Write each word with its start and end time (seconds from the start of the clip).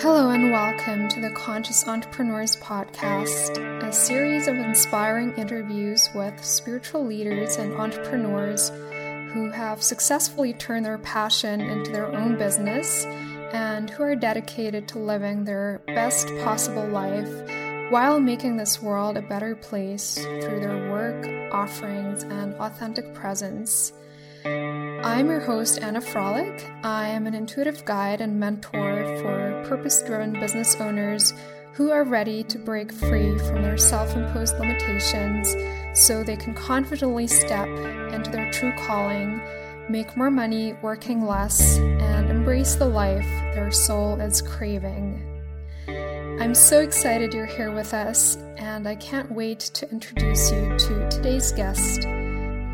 Hello, 0.00 0.30
and 0.30 0.50
welcome 0.50 1.08
to 1.08 1.20
the 1.20 1.30
Conscious 1.30 1.86
Entrepreneurs 1.86 2.56
Podcast, 2.56 3.58
a 3.82 3.92
series 3.92 4.48
of 4.48 4.56
inspiring 4.56 5.34
interviews 5.36 6.08
with 6.14 6.44
spiritual 6.44 7.04
leaders 7.04 7.56
and 7.56 7.74
entrepreneurs 7.74 8.70
who 9.32 9.50
have 9.50 9.82
successfully 9.82 10.54
turned 10.54 10.84
their 10.84 10.98
passion 10.98 11.60
into 11.60 11.92
their 11.92 12.12
own 12.14 12.36
business 12.38 13.04
and 13.52 13.90
who 13.90 14.02
are 14.02 14.16
dedicated 14.16 14.88
to 14.88 14.98
living 14.98 15.44
their 15.44 15.82
best 15.86 16.28
possible 16.42 16.86
life 16.88 17.30
while 17.90 18.18
making 18.18 18.56
this 18.56 18.80
world 18.80 19.16
a 19.16 19.22
better 19.22 19.54
place 19.54 20.14
through 20.14 20.60
their 20.60 20.90
work, 20.90 21.52
offerings, 21.52 22.22
and 22.22 22.54
authentic 22.54 23.12
presence. 23.14 23.92
I'm 25.04 25.28
your 25.28 25.40
host, 25.40 25.80
Anna 25.82 26.00
Frolic. 26.00 26.70
I 26.84 27.08
am 27.08 27.26
an 27.26 27.34
intuitive 27.34 27.84
guide 27.84 28.20
and 28.20 28.38
mentor 28.38 29.04
for 29.20 29.64
purpose 29.68 30.00
driven 30.00 30.32
business 30.32 30.76
owners 30.76 31.34
who 31.72 31.90
are 31.90 32.04
ready 32.04 32.44
to 32.44 32.58
break 32.58 32.92
free 32.92 33.36
from 33.38 33.62
their 33.62 33.76
self 33.76 34.14
imposed 34.14 34.60
limitations 34.60 35.56
so 35.92 36.22
they 36.22 36.36
can 36.36 36.54
confidently 36.54 37.26
step 37.26 37.66
into 38.12 38.30
their 38.30 38.48
true 38.52 38.72
calling, 38.78 39.42
make 39.88 40.16
more 40.16 40.30
money 40.30 40.74
working 40.82 41.26
less, 41.26 41.78
and 41.78 42.30
embrace 42.30 42.76
the 42.76 42.86
life 42.86 43.26
their 43.54 43.72
soul 43.72 44.20
is 44.20 44.40
craving. 44.40 45.20
I'm 46.40 46.54
so 46.54 46.78
excited 46.78 47.34
you're 47.34 47.46
here 47.46 47.72
with 47.72 47.92
us, 47.92 48.36
and 48.56 48.86
I 48.86 48.94
can't 48.94 49.32
wait 49.32 49.58
to 49.58 49.90
introduce 49.90 50.52
you 50.52 50.78
to 50.78 51.08
today's 51.10 51.50
guest. 51.50 52.06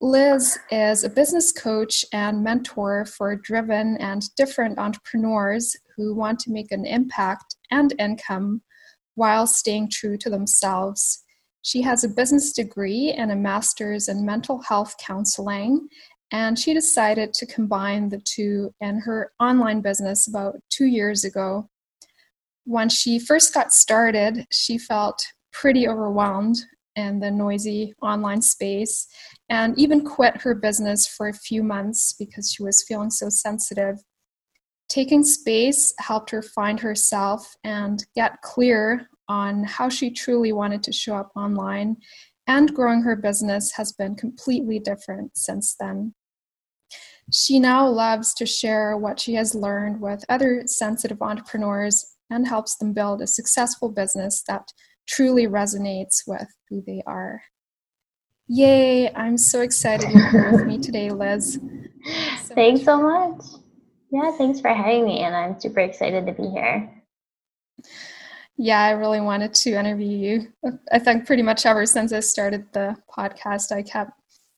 Liz 0.00 0.58
is 0.72 1.04
a 1.04 1.08
business 1.08 1.52
coach 1.52 2.04
and 2.12 2.42
mentor 2.42 3.04
for 3.04 3.36
driven 3.36 3.96
and 3.98 4.24
different 4.34 4.80
entrepreneurs 4.80 5.76
who 5.96 6.16
want 6.16 6.40
to 6.40 6.50
make 6.50 6.72
an 6.72 6.84
impact 6.84 7.53
and 7.74 7.92
income 7.98 8.62
while 9.16 9.46
staying 9.46 9.90
true 9.90 10.16
to 10.18 10.30
themselves. 10.30 11.22
She 11.62 11.82
has 11.82 12.04
a 12.04 12.08
business 12.08 12.52
degree 12.52 13.12
and 13.12 13.32
a 13.32 13.36
master's 13.36 14.08
in 14.08 14.24
mental 14.24 14.62
health 14.62 14.94
counseling, 15.00 15.88
and 16.30 16.58
she 16.58 16.74
decided 16.74 17.32
to 17.34 17.46
combine 17.46 18.08
the 18.08 18.20
two 18.20 18.72
in 18.80 19.00
her 19.00 19.32
online 19.40 19.80
business 19.80 20.28
about 20.28 20.56
two 20.70 20.86
years 20.86 21.24
ago. 21.24 21.68
When 22.64 22.88
she 22.88 23.18
first 23.18 23.52
got 23.52 23.72
started, 23.72 24.46
she 24.50 24.78
felt 24.78 25.20
pretty 25.52 25.88
overwhelmed 25.88 26.56
in 26.96 27.18
the 27.18 27.30
noisy 27.30 27.92
online 28.02 28.42
space 28.42 29.06
and 29.48 29.76
even 29.78 30.04
quit 30.04 30.42
her 30.42 30.54
business 30.54 31.06
for 31.06 31.28
a 31.28 31.32
few 31.48 31.62
months 31.62 32.14
because 32.18 32.52
she 32.52 32.62
was 32.62 32.84
feeling 32.86 33.10
so 33.10 33.28
sensitive 33.28 33.96
Taking 34.94 35.24
space 35.24 35.92
helped 35.98 36.30
her 36.30 36.40
find 36.40 36.78
herself 36.78 37.56
and 37.64 38.06
get 38.14 38.40
clear 38.42 39.08
on 39.28 39.64
how 39.64 39.88
she 39.88 40.08
truly 40.08 40.52
wanted 40.52 40.84
to 40.84 40.92
show 40.92 41.16
up 41.16 41.32
online, 41.34 41.96
and 42.46 42.72
growing 42.72 43.02
her 43.02 43.16
business 43.16 43.72
has 43.72 43.90
been 43.90 44.14
completely 44.14 44.78
different 44.78 45.36
since 45.36 45.74
then. 45.80 46.14
She 47.32 47.58
now 47.58 47.88
loves 47.88 48.34
to 48.34 48.46
share 48.46 48.96
what 48.96 49.18
she 49.18 49.34
has 49.34 49.52
learned 49.52 50.00
with 50.00 50.24
other 50.28 50.62
sensitive 50.66 51.20
entrepreneurs 51.20 52.14
and 52.30 52.46
helps 52.46 52.76
them 52.76 52.92
build 52.92 53.20
a 53.20 53.26
successful 53.26 53.88
business 53.88 54.44
that 54.46 54.72
truly 55.08 55.48
resonates 55.48 56.22
with 56.24 56.46
who 56.70 56.84
they 56.86 57.02
are. 57.04 57.42
Yay! 58.46 59.12
I'm 59.12 59.38
so 59.38 59.60
excited 59.62 60.12
you're 60.12 60.30
here 60.30 60.52
with 60.52 60.66
me 60.66 60.78
today, 60.78 61.10
Liz. 61.10 61.58
So 62.44 62.54
Thanks 62.54 62.84
so 62.84 63.02
much. 63.02 63.63
Yeah, 64.14 64.30
thanks 64.38 64.60
for 64.60 64.68
having 64.72 65.06
me, 65.06 65.22
and 65.22 65.34
I'm 65.34 65.58
super 65.58 65.80
excited 65.80 66.24
to 66.26 66.32
be 66.32 66.48
here. 66.48 66.88
Yeah, 68.56 68.80
I 68.80 68.90
really 68.90 69.20
wanted 69.20 69.52
to 69.54 69.70
interview 69.72 70.06
you. 70.16 70.72
I 70.92 71.00
think 71.00 71.26
pretty 71.26 71.42
much 71.42 71.66
ever 71.66 71.84
since 71.84 72.12
I 72.12 72.20
started 72.20 72.64
the 72.72 72.96
podcast, 73.10 73.72
I 73.72 73.82
kept 73.82 74.12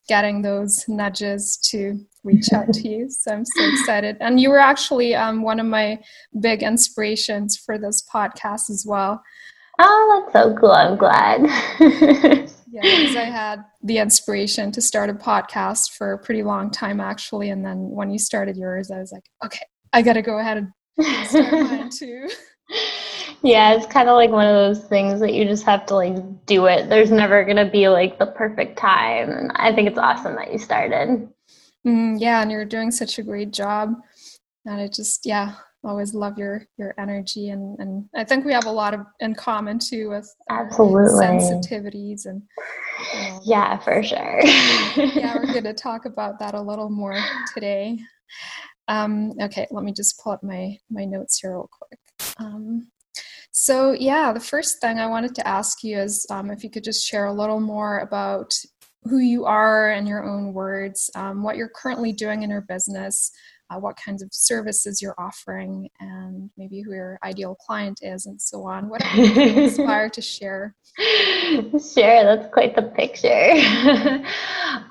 getting 0.08 0.42
those 0.42 0.86
nudges 0.88 1.56
to 1.70 1.98
reach 2.22 2.52
out 2.52 2.70
to 2.74 2.86
you. 2.86 3.08
So 3.08 3.32
I'm 3.32 3.46
so 3.46 3.66
excited. 3.66 4.18
And 4.20 4.38
you 4.38 4.50
were 4.50 4.58
actually 4.58 5.14
um, 5.14 5.40
one 5.40 5.58
of 5.58 5.64
my 5.64 6.00
big 6.38 6.62
inspirations 6.62 7.56
for 7.56 7.78
this 7.78 8.06
podcast 8.12 8.68
as 8.68 8.84
well. 8.86 9.22
Oh, 9.78 10.22
that's 10.22 10.34
so 10.34 10.54
cool. 10.54 10.72
I'm 10.72 10.98
glad. 10.98 12.50
Yeah, 12.76 12.82
because 12.82 13.16
I 13.16 13.24
had 13.24 13.64
the 13.82 13.96
inspiration 13.96 14.70
to 14.72 14.82
start 14.82 15.08
a 15.08 15.14
podcast 15.14 15.92
for 15.96 16.12
a 16.12 16.18
pretty 16.18 16.42
long 16.42 16.70
time, 16.70 17.00
actually. 17.00 17.48
And 17.48 17.64
then 17.64 17.78
when 17.78 18.10
you 18.10 18.18
started 18.18 18.54
yours, 18.54 18.90
I 18.90 18.98
was 18.98 19.12
like, 19.12 19.24
okay, 19.42 19.64
I 19.94 20.02
got 20.02 20.12
to 20.12 20.20
go 20.20 20.38
ahead 20.38 20.58
and 20.58 21.26
start 21.26 21.52
mine 21.52 21.88
too. 21.98 22.28
Yeah, 23.42 23.72
it's 23.72 23.86
kind 23.86 24.10
of 24.10 24.16
like 24.16 24.28
one 24.28 24.46
of 24.46 24.52
those 24.52 24.84
things 24.84 25.20
that 25.20 25.32
you 25.32 25.46
just 25.46 25.64
have 25.64 25.86
to 25.86 25.94
like 25.94 26.16
do 26.44 26.66
it. 26.66 26.90
There's 26.90 27.10
never 27.10 27.44
going 27.44 27.56
to 27.56 27.64
be 27.64 27.88
like 27.88 28.18
the 28.18 28.26
perfect 28.26 28.78
time. 28.78 29.30
And 29.30 29.52
I 29.54 29.74
think 29.74 29.88
it's 29.88 29.98
awesome 29.98 30.34
that 30.36 30.52
you 30.52 30.58
started. 30.58 31.30
Mm, 31.86 32.20
yeah, 32.20 32.42
and 32.42 32.50
you're 32.50 32.66
doing 32.66 32.90
such 32.90 33.18
a 33.18 33.22
great 33.22 33.52
job. 33.52 33.94
And 34.66 34.82
it 34.82 34.92
just, 34.92 35.24
yeah, 35.24 35.54
always 35.86 36.14
love 36.14 36.36
your 36.36 36.66
your 36.76 36.94
energy 36.98 37.50
and 37.50 37.78
and 37.78 38.08
I 38.14 38.24
think 38.24 38.44
we 38.44 38.52
have 38.52 38.66
a 38.66 38.70
lot 38.70 38.92
of 38.92 39.00
in 39.20 39.34
common 39.34 39.78
too 39.78 40.10
with 40.10 40.28
absolutely. 40.50 41.24
sensitivities 41.24 42.26
and 42.26 42.42
know, 43.14 43.40
yeah 43.44 43.78
for 43.78 44.02
sure. 44.02 44.40
Yeah 44.96 45.36
we're 45.36 45.52
going 45.52 45.64
to 45.64 45.74
talk 45.74 46.04
about 46.04 46.38
that 46.40 46.54
a 46.54 46.60
little 46.60 46.90
more 46.90 47.18
today. 47.54 47.98
Um, 48.88 49.32
okay 49.40 49.66
let 49.70 49.84
me 49.84 49.92
just 49.92 50.20
pull 50.22 50.32
up 50.32 50.42
my 50.42 50.76
my 50.90 51.04
notes 51.04 51.40
here 51.40 51.52
real 51.52 51.70
quick. 51.70 52.00
Um, 52.38 52.88
so 53.52 53.92
yeah 53.92 54.32
the 54.32 54.40
first 54.40 54.80
thing 54.80 54.98
I 54.98 55.06
wanted 55.06 55.34
to 55.36 55.46
ask 55.46 55.84
you 55.84 55.98
is 55.98 56.26
um, 56.30 56.50
if 56.50 56.64
you 56.64 56.70
could 56.70 56.84
just 56.84 57.06
share 57.06 57.26
a 57.26 57.32
little 57.32 57.60
more 57.60 58.00
about 58.00 58.52
who 59.04 59.18
you 59.18 59.44
are 59.44 59.92
in 59.92 60.04
your 60.04 60.24
own 60.24 60.52
words 60.52 61.10
um, 61.14 61.44
what 61.44 61.56
you're 61.56 61.70
currently 61.74 62.12
doing 62.12 62.42
in 62.42 62.50
your 62.50 62.62
business 62.62 63.30
uh, 63.70 63.78
what 63.78 63.96
kinds 63.96 64.22
of 64.22 64.28
services 64.32 65.02
you're 65.02 65.14
offering, 65.18 65.88
and 66.00 66.50
maybe 66.56 66.80
who 66.82 66.94
your 66.94 67.18
ideal 67.24 67.54
client 67.54 68.00
is, 68.02 68.26
and 68.26 68.40
so 68.40 68.64
on. 68.66 68.88
What 68.88 69.04
are 69.04 69.16
you 69.16 69.62
inspired 69.64 70.12
to 70.14 70.22
share? 70.22 70.74
Sure, 70.96 72.24
that's 72.24 72.52
quite 72.54 72.74
the 72.74 72.82
picture. 72.82 73.52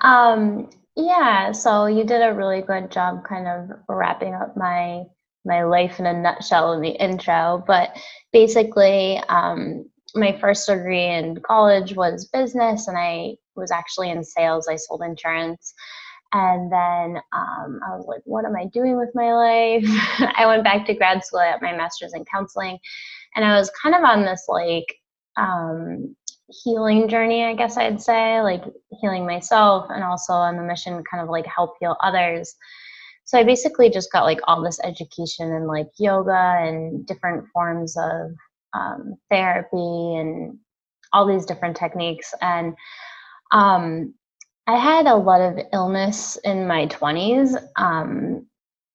um, 0.00 0.70
yeah, 0.94 1.52
so 1.52 1.86
you 1.86 2.04
did 2.04 2.22
a 2.22 2.32
really 2.32 2.62
good 2.62 2.90
job 2.90 3.24
kind 3.24 3.48
of 3.48 3.76
wrapping 3.88 4.34
up 4.34 4.56
my 4.56 5.02
my 5.44 5.62
life 5.62 6.00
in 6.00 6.06
a 6.06 6.12
nutshell 6.12 6.72
in 6.72 6.80
the 6.80 6.90
intro, 6.90 7.62
but 7.66 7.96
basically, 8.32 9.18
um, 9.28 9.88
my 10.14 10.36
first 10.40 10.66
degree 10.66 11.04
in 11.04 11.38
college 11.46 11.94
was 11.94 12.28
business, 12.32 12.88
and 12.88 12.96
I 12.96 13.36
was 13.54 13.70
actually 13.70 14.10
in 14.10 14.24
sales. 14.24 14.68
I 14.68 14.76
sold 14.76 15.02
insurance. 15.02 15.74
And 16.32 16.70
then 16.70 17.22
um, 17.32 17.80
I 17.86 17.96
was 17.96 18.06
like, 18.06 18.20
what 18.24 18.44
am 18.44 18.56
I 18.56 18.66
doing 18.66 18.96
with 18.96 19.10
my 19.14 19.32
life? 19.32 19.84
I 20.36 20.46
went 20.46 20.64
back 20.64 20.86
to 20.86 20.94
grad 20.94 21.24
school 21.24 21.40
I 21.40 21.48
at 21.48 21.62
my 21.62 21.72
master's 21.72 22.14
in 22.14 22.24
counseling. 22.24 22.78
And 23.34 23.44
I 23.44 23.56
was 23.56 23.70
kind 23.82 23.94
of 23.94 24.02
on 24.02 24.24
this 24.24 24.44
like 24.48 24.86
um, 25.36 26.16
healing 26.64 27.08
journey, 27.08 27.44
I 27.44 27.54
guess 27.54 27.76
I'd 27.76 28.00
say, 28.00 28.40
like 28.40 28.64
healing 29.00 29.26
myself 29.26 29.86
and 29.90 30.02
also 30.02 30.32
on 30.32 30.56
the 30.56 30.62
mission 30.62 31.02
kind 31.10 31.22
of 31.22 31.28
like 31.28 31.46
help 31.46 31.74
heal 31.80 31.96
others. 32.02 32.54
So 33.24 33.38
I 33.38 33.44
basically 33.44 33.90
just 33.90 34.12
got 34.12 34.24
like 34.24 34.40
all 34.44 34.62
this 34.62 34.78
education 34.84 35.52
in 35.52 35.66
like 35.66 35.88
yoga 35.98 36.56
and 36.60 37.04
different 37.06 37.46
forms 37.52 37.96
of 37.96 38.30
um, 38.72 39.14
therapy 39.30 40.16
and 40.16 40.58
all 41.12 41.26
these 41.26 41.46
different 41.46 41.76
techniques. 41.76 42.32
And 42.40 42.74
um, 43.52 44.14
I 44.66 44.76
had 44.76 45.06
a 45.06 45.14
lot 45.14 45.40
of 45.40 45.58
illness 45.72 46.36
in 46.44 46.66
my 46.66 46.86
20s. 46.86 47.56
Um, 47.76 48.46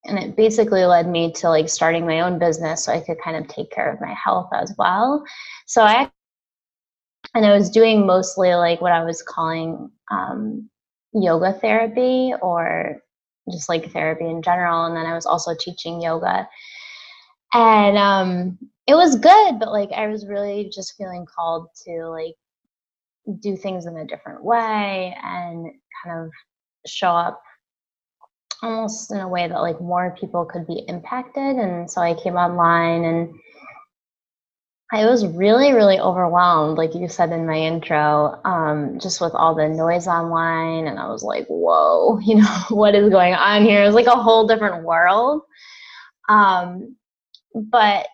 and 0.06 0.18
it 0.18 0.35
basically 0.35 0.83
led 0.85 1.07
me 1.07 1.31
to 1.33 1.50
like 1.50 1.69
starting 1.69 2.06
my 2.06 2.21
own 2.21 2.39
business 2.39 2.85
so 2.85 2.91
I 2.91 3.01
could 3.01 3.18
kind 3.23 3.38
of 3.38 3.47
take 3.47 3.71
care 3.71 3.91
of 3.91 4.01
my 4.01 4.13
health 4.13 4.50
as 4.53 4.73
well. 4.77 5.23
So 5.68 5.83
I, 5.83 6.09
and 7.35 7.45
I 7.45 7.56
was 7.56 7.69
doing 7.69 8.06
mostly 8.06 8.56
like 8.56 8.81
what 8.81 8.91
I 8.91 9.03
was 9.03 9.21
calling 9.21 9.91
um, 10.09 10.69
yoga 11.13 11.53
therapy 11.53 12.33
or 12.41 13.01
just 13.51 13.69
like 13.69 13.91
therapy 13.91 14.25
in 14.25 14.41
general. 14.41 14.85
And 14.85 14.95
then 14.95 15.06
I 15.06 15.13
was 15.13 15.25
also 15.25 15.56
teaching 15.57 16.01
yoga. 16.01 16.50
And 17.53 17.97
um, 17.97 18.57
it 18.88 18.95
was 18.95 19.15
good, 19.15 19.59
but 19.59 19.71
like 19.71 19.91
I 19.91 20.07
was 20.07 20.25
really 20.25 20.71
just 20.73 20.95
feeling 20.97 21.25
called 21.25 21.68
to 21.85 22.07
like 22.07 22.35
do 23.39 23.56
things 23.56 23.85
in 23.85 23.97
a 23.97 24.06
different 24.06 24.44
way 24.44 25.15
and 25.23 25.71
kind 26.03 26.25
of 26.25 26.31
show 26.85 27.09
up 27.09 27.41
almost 28.63 29.12
in 29.12 29.19
a 29.19 29.27
way 29.27 29.47
that 29.47 29.62
like 29.62 29.81
more 29.81 30.15
people 30.19 30.45
could 30.45 30.68
be 30.68 30.83
impacted. 30.88 31.57
And 31.57 31.89
so 31.89 32.01
i 32.01 32.13
came 32.13 32.35
online 32.35 33.03
and 33.03 33.33
i 34.94 35.06
was 35.06 35.25
really 35.25 35.71
really 35.71 35.97
overwhelmed 36.00 36.77
like 36.77 36.94
you 36.94 37.07
said 37.07 37.31
in 37.31 37.47
my 37.47 37.56
intro 37.56 38.38
um, 38.44 39.00
just 39.00 39.21
with 39.21 39.33
all 39.33 39.56
the 39.56 39.68
noise 39.68 40.07
online. 40.07 40.88
And 40.88 41.00
i 41.00 41.07
was 41.07 41.23
like 41.23 41.45
whoa 41.47 42.19
you 42.23 42.35
know 42.35 42.63
what 42.69 42.95
is 42.95 43.09
going 43.09 43.33
on 43.33 43.63
here? 43.63 43.83
It's 43.83 43.95
like 43.95 44.07
a 44.07 44.21
whole 44.21 44.47
different 44.47 44.83
world. 44.83 45.41
Um, 46.29 46.95
but 47.56 48.07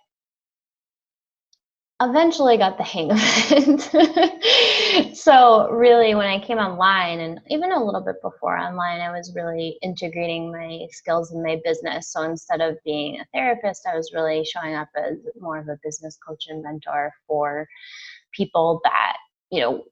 eventually 2.01 2.57
got 2.57 2.77
the 2.77 2.83
hang 2.83 3.11
of 3.11 3.17
it. 3.19 5.15
so 5.17 5.69
really 5.71 6.13
when 6.13 6.27
I 6.27 6.39
came 6.39 6.57
online 6.57 7.19
and 7.19 7.39
even 7.49 7.71
a 7.71 7.83
little 7.83 8.01
bit 8.01 8.21
before 8.21 8.57
online, 8.57 9.01
I 9.01 9.11
was 9.11 9.33
really 9.35 9.79
integrating 9.81 10.51
my 10.51 10.87
skills 10.91 11.31
in 11.31 11.41
my 11.41 11.59
business. 11.63 12.11
So 12.11 12.21
instead 12.21 12.61
of 12.61 12.77
being 12.85 13.19
a 13.19 13.25
therapist, 13.33 13.87
I 13.91 13.95
was 13.95 14.11
really 14.13 14.45
showing 14.45 14.75
up 14.75 14.89
as 14.95 15.17
more 15.39 15.57
of 15.57 15.67
a 15.69 15.79
business 15.83 16.17
coach 16.25 16.45
and 16.49 16.61
mentor 16.61 17.11
for 17.27 17.67
people 18.31 18.79
that, 18.83 19.17
you 19.49 19.61
know, 19.61 19.85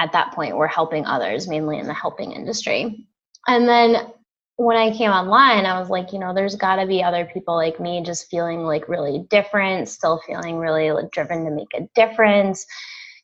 at 0.00 0.12
that 0.12 0.32
point 0.32 0.56
were 0.56 0.66
helping 0.66 1.06
others, 1.06 1.46
mainly 1.46 1.78
in 1.78 1.86
the 1.86 1.94
helping 1.94 2.32
industry. 2.32 3.06
And 3.46 3.68
then 3.68 4.12
when 4.56 4.76
I 4.76 4.96
came 4.96 5.10
online, 5.10 5.66
I 5.66 5.78
was 5.80 5.90
like, 5.90 6.12
you 6.12 6.18
know, 6.18 6.32
there's 6.32 6.54
got 6.54 6.76
to 6.76 6.86
be 6.86 7.02
other 7.02 7.28
people 7.32 7.56
like 7.56 7.80
me 7.80 8.02
just 8.02 8.30
feeling 8.30 8.62
like 8.62 8.88
really 8.88 9.26
different, 9.28 9.88
still 9.88 10.20
feeling 10.26 10.58
really 10.58 10.92
like, 10.92 11.10
driven 11.10 11.44
to 11.44 11.50
make 11.50 11.74
a 11.74 11.88
difference, 11.94 12.64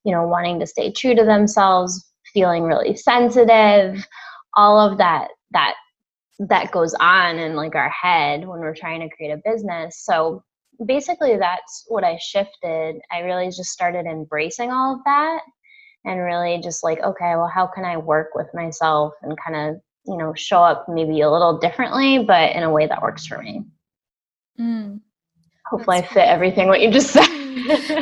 you 0.04 0.12
know, 0.12 0.26
wanting 0.26 0.58
to 0.58 0.66
stay 0.66 0.90
true 0.90 1.14
to 1.14 1.24
themselves, 1.24 2.10
feeling 2.32 2.64
really 2.64 2.96
sensitive, 2.96 4.04
all 4.56 4.80
of 4.80 4.98
that 4.98 5.28
that 5.52 5.74
that 6.48 6.70
goes 6.72 6.94
on 6.94 7.38
in 7.38 7.54
like 7.54 7.74
our 7.74 7.90
head 7.90 8.46
when 8.48 8.60
we're 8.60 8.74
trying 8.74 9.00
to 9.00 9.14
create 9.14 9.30
a 9.30 9.42
business. 9.44 10.02
So 10.04 10.42
basically 10.84 11.36
that's 11.36 11.84
what 11.88 12.02
I 12.02 12.18
shifted. 12.20 12.96
I 13.12 13.20
really 13.20 13.46
just 13.48 13.70
started 13.70 14.06
embracing 14.06 14.70
all 14.70 14.94
of 14.94 15.00
that 15.04 15.42
and 16.06 16.18
really 16.18 16.58
just 16.62 16.82
like, 16.82 16.98
okay, 17.02 17.36
well, 17.36 17.50
how 17.52 17.66
can 17.66 17.84
I 17.84 17.98
work 17.98 18.28
with 18.34 18.46
myself 18.54 19.12
and 19.22 19.36
kind 19.44 19.70
of 19.70 19.82
you 20.06 20.16
know 20.16 20.32
show 20.34 20.62
up 20.62 20.86
maybe 20.88 21.20
a 21.20 21.30
little 21.30 21.58
differently 21.58 22.18
but 22.18 22.54
in 22.54 22.62
a 22.62 22.70
way 22.70 22.86
that 22.86 23.02
works 23.02 23.26
for 23.26 23.38
me. 23.38 23.62
Mm, 24.58 25.00
hopefully 25.66 25.98
i 25.98 26.02
fit 26.02 26.28
everything 26.28 26.68
what 26.68 26.80
you 26.80 26.90
just 26.90 27.10
said. 27.10 27.26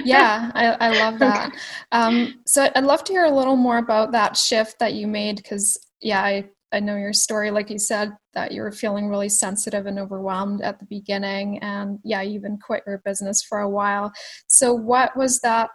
yeah 0.04 0.50
I, 0.54 0.76
I 0.80 0.98
love 0.98 1.18
that. 1.18 1.52
Um, 1.92 2.40
so 2.46 2.68
i'd 2.74 2.84
love 2.84 3.04
to 3.04 3.12
hear 3.12 3.24
a 3.24 3.34
little 3.34 3.56
more 3.56 3.78
about 3.78 4.12
that 4.12 4.36
shift 4.36 4.78
that 4.80 4.94
you 4.94 5.06
made 5.06 5.36
because 5.36 5.78
yeah 6.00 6.22
I, 6.22 6.44
I 6.72 6.80
know 6.80 6.96
your 6.96 7.12
story 7.12 7.50
like 7.50 7.70
you 7.70 7.78
said 7.78 8.12
that 8.34 8.52
you 8.52 8.62
were 8.62 8.70
feeling 8.70 9.08
really 9.08 9.28
sensitive 9.28 9.86
and 9.86 9.98
overwhelmed 9.98 10.62
at 10.62 10.78
the 10.78 10.86
beginning 10.86 11.58
and 11.58 11.98
yeah 12.04 12.22
you 12.22 12.34
even 12.38 12.58
quit 12.58 12.84
your 12.86 12.98
business 13.04 13.42
for 13.42 13.58
a 13.58 13.68
while. 13.68 14.12
So 14.46 14.72
what 14.72 15.16
was 15.16 15.40
that 15.40 15.70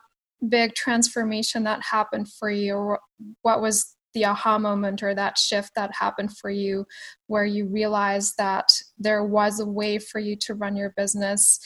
big 0.48 0.74
transformation 0.76 1.64
that 1.64 1.82
happened 1.84 2.30
for 2.32 2.50
you? 2.50 2.76
Or 2.76 3.00
what 3.42 3.62
was 3.62 3.96
the 4.14 4.26
aha 4.26 4.58
moment 4.58 5.02
or 5.04 5.16
that 5.16 5.38
shift 5.38 5.72
that 5.76 5.92
happened 6.00 6.36
for 6.38 6.50
you 6.50 6.86
where 7.28 7.46
you 7.46 7.66
realized 7.68 8.36
that 8.38 8.70
there 8.98 9.24
was 9.24 9.60
a 9.60 9.66
way 9.66 9.98
for 9.98 10.20
you 10.20 10.36
to 10.36 10.54
run 10.54 10.76
your 10.76 10.94
business 10.96 11.60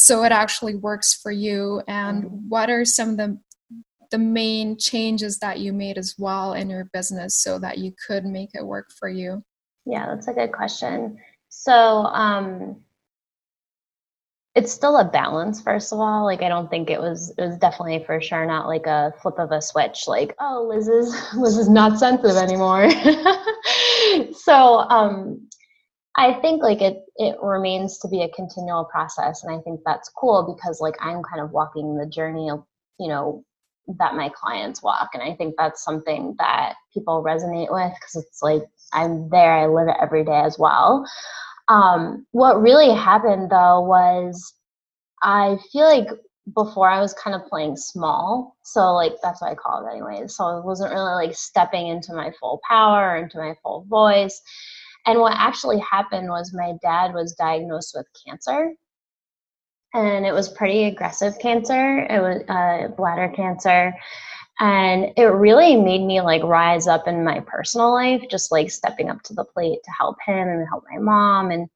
so 0.00 0.24
it 0.24 0.32
actually 0.32 0.76
works 0.76 1.14
for 1.14 1.30
you? 1.30 1.82
And 1.86 2.24
mm-hmm. 2.24 2.48
what 2.48 2.70
are 2.70 2.84
some 2.84 3.10
of 3.10 3.16
the 3.16 3.38
the 4.10 4.18
main 4.18 4.76
changes 4.76 5.38
that 5.38 5.60
you 5.60 5.72
made 5.72 5.96
as 5.96 6.16
well 6.18 6.54
in 6.54 6.68
your 6.68 6.90
business 6.92 7.36
so 7.36 7.60
that 7.60 7.78
you 7.78 7.92
could 8.08 8.24
make 8.24 8.50
it 8.54 8.66
work 8.66 8.90
for 8.98 9.08
you? 9.08 9.44
Yeah 9.86 10.06
that's 10.06 10.28
a 10.28 10.32
good 10.32 10.52
question. 10.52 11.18
So 11.48 11.72
um 11.72 12.82
it's 14.54 14.72
still 14.72 14.98
a 14.98 15.04
balance 15.04 15.60
first 15.60 15.92
of 15.92 16.00
all. 16.00 16.24
Like 16.24 16.42
i 16.42 16.48
don't 16.48 16.70
think 16.70 16.90
it 16.90 17.00
was 17.00 17.32
it 17.38 17.42
was 17.42 17.56
definitely 17.58 18.04
for 18.04 18.20
sure 18.20 18.46
not 18.46 18.66
like 18.66 18.86
a 18.86 19.12
flip 19.22 19.38
of 19.38 19.52
a 19.52 19.62
switch 19.62 20.04
like 20.06 20.34
oh 20.40 20.66
liz 20.68 20.88
is 20.88 21.34
liz 21.36 21.56
is 21.56 21.68
not 21.68 21.98
sensitive 21.98 22.36
anymore. 22.36 22.88
So 24.32 24.78
um 24.90 25.48
i 26.16 26.32
think 26.40 26.62
like 26.62 26.82
it 26.82 27.02
it 27.16 27.36
remains 27.40 27.98
to 27.98 28.08
be 28.08 28.22
a 28.22 28.28
continual 28.30 28.84
process 28.84 29.44
and 29.44 29.54
i 29.54 29.60
think 29.62 29.80
that's 29.84 30.08
cool 30.08 30.54
because 30.56 30.80
like 30.80 30.96
i'm 31.00 31.22
kind 31.22 31.40
of 31.40 31.52
walking 31.52 31.96
the 31.96 32.06
journey 32.06 32.50
of 32.50 32.64
you 32.98 33.08
know 33.08 33.44
that 33.98 34.14
my 34.14 34.28
clients 34.30 34.82
walk 34.82 35.10
and 35.14 35.22
i 35.22 35.34
think 35.34 35.54
that's 35.56 35.84
something 35.84 36.34
that 36.38 36.74
people 36.92 37.22
resonate 37.24 37.72
with 37.72 37.92
because 37.94 38.16
it's 38.24 38.42
like 38.42 38.62
i'm 38.92 39.28
there 39.30 39.52
i 39.52 39.66
live 39.66 39.88
it 39.88 39.96
every 40.02 40.24
day 40.24 40.40
as 40.44 40.58
well 40.58 41.06
um, 41.70 42.26
what 42.32 42.60
really 42.60 42.92
happened 42.92 43.48
though 43.48 43.80
was 43.80 44.52
I 45.22 45.56
feel 45.72 45.84
like 45.84 46.08
before 46.52 46.90
I 46.90 47.00
was 47.00 47.14
kind 47.14 47.36
of 47.36 47.46
playing 47.46 47.76
small. 47.76 48.56
So 48.64 48.92
like 48.92 49.12
that's 49.22 49.40
what 49.40 49.52
I 49.52 49.54
call 49.54 49.86
it 49.86 49.90
anyway. 49.92 50.26
So 50.26 50.44
I 50.44 50.58
wasn't 50.58 50.92
really 50.92 51.14
like 51.14 51.34
stepping 51.34 51.86
into 51.86 52.12
my 52.12 52.32
full 52.40 52.60
power, 52.68 53.16
into 53.16 53.38
my 53.38 53.54
full 53.62 53.86
voice. 53.88 54.42
And 55.06 55.20
what 55.20 55.36
actually 55.36 55.78
happened 55.78 56.28
was 56.28 56.52
my 56.52 56.74
dad 56.82 57.14
was 57.14 57.34
diagnosed 57.34 57.92
with 57.94 58.06
cancer. 58.26 58.72
And 59.94 60.26
it 60.26 60.32
was 60.32 60.48
pretty 60.48 60.84
aggressive 60.84 61.38
cancer. 61.38 62.00
It 62.00 62.20
was 62.20 62.42
uh, 62.48 62.88
bladder 62.96 63.32
cancer 63.34 63.94
and 64.58 65.12
it 65.16 65.24
really 65.24 65.76
made 65.76 66.02
me 66.02 66.20
like 66.20 66.42
rise 66.42 66.86
up 66.86 67.08
in 67.08 67.24
my 67.24 67.40
personal 67.40 67.92
life 67.92 68.22
just 68.30 68.52
like 68.52 68.70
stepping 68.70 69.08
up 69.08 69.22
to 69.22 69.34
the 69.34 69.44
plate 69.44 69.78
to 69.84 69.90
help 69.90 70.16
him 70.24 70.48
and 70.48 70.68
help 70.68 70.84
my 70.90 70.98
mom. 70.98 71.50
And 71.50 71.68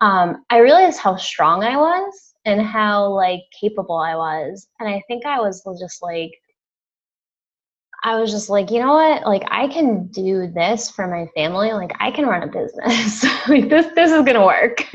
um, 0.00 0.44
i 0.50 0.58
realized 0.58 0.98
how 0.98 1.16
strong 1.16 1.62
i 1.62 1.76
was 1.76 2.34
and 2.44 2.60
how 2.60 3.08
like 3.08 3.42
capable 3.58 3.98
i 3.98 4.16
was. 4.16 4.68
And 4.80 4.88
i 4.88 5.02
think 5.06 5.24
i 5.26 5.40
was 5.40 5.62
just 5.80 6.02
like 6.02 6.32
i 8.02 8.18
was 8.18 8.30
just 8.30 8.50
like 8.50 8.70
you 8.70 8.80
know 8.80 8.92
what? 8.94 9.26
Like 9.26 9.44
i 9.48 9.68
can 9.68 10.08
do 10.08 10.48
this 10.48 10.90
for 10.90 11.06
my 11.06 11.26
family. 11.34 11.72
Like 11.72 11.92
i 12.00 12.10
can 12.10 12.26
run 12.26 12.42
a 12.42 12.46
business. 12.46 13.24
Like 13.48 13.68
this 13.68 13.86
this 13.94 14.10
is 14.10 14.24
gonna 14.24 14.44
work. 14.44 14.86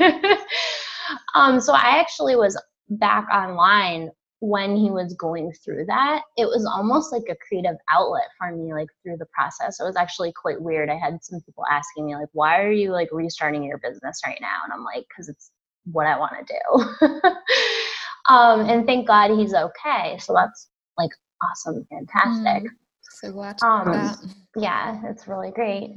Um 1.34 1.60
so 1.60 1.72
i 1.72 1.98
actually 1.98 2.36
was 2.36 2.60
back 2.88 3.26
online 3.32 4.10
when 4.40 4.74
he 4.74 4.90
was 4.90 5.14
going 5.14 5.52
through 5.52 5.84
that, 5.86 6.22
it 6.36 6.46
was 6.46 6.66
almost 6.66 7.12
like 7.12 7.24
a 7.30 7.36
creative 7.46 7.76
outlet 7.90 8.28
for 8.38 8.50
me, 8.56 8.72
like 8.72 8.88
through 9.02 9.18
the 9.18 9.26
process. 9.26 9.78
It 9.78 9.84
was 9.84 9.96
actually 9.96 10.32
quite 10.32 10.60
weird. 10.60 10.88
I 10.88 10.96
had 10.96 11.22
some 11.22 11.40
people 11.42 11.64
asking 11.70 12.06
me, 12.06 12.16
like, 12.16 12.30
why 12.32 12.62
are 12.62 12.72
you 12.72 12.90
like 12.90 13.08
restarting 13.12 13.62
your 13.62 13.78
business 13.78 14.20
right 14.24 14.38
now? 14.40 14.56
And 14.64 14.72
I'm 14.72 14.82
like, 14.82 15.04
because 15.08 15.28
it's 15.28 15.50
what 15.84 16.06
I 16.06 16.18
want 16.18 16.32
to 16.46 16.54
do. 16.54 17.06
um, 18.34 18.60
and 18.68 18.86
thank 18.86 19.06
God 19.06 19.36
he's 19.36 19.54
okay. 19.54 20.16
So 20.18 20.32
that's 20.32 20.68
like 20.96 21.10
awesome, 21.42 21.86
fantastic. 21.90 22.64
Mm, 22.64 22.74
so 23.02 23.32
glad 23.32 23.58
to 23.58 23.66
um, 23.66 23.92
that. 23.92 24.18
Yeah, 24.56 25.02
it's 25.04 25.28
really 25.28 25.50
great. 25.50 25.90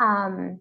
Um, 0.00 0.60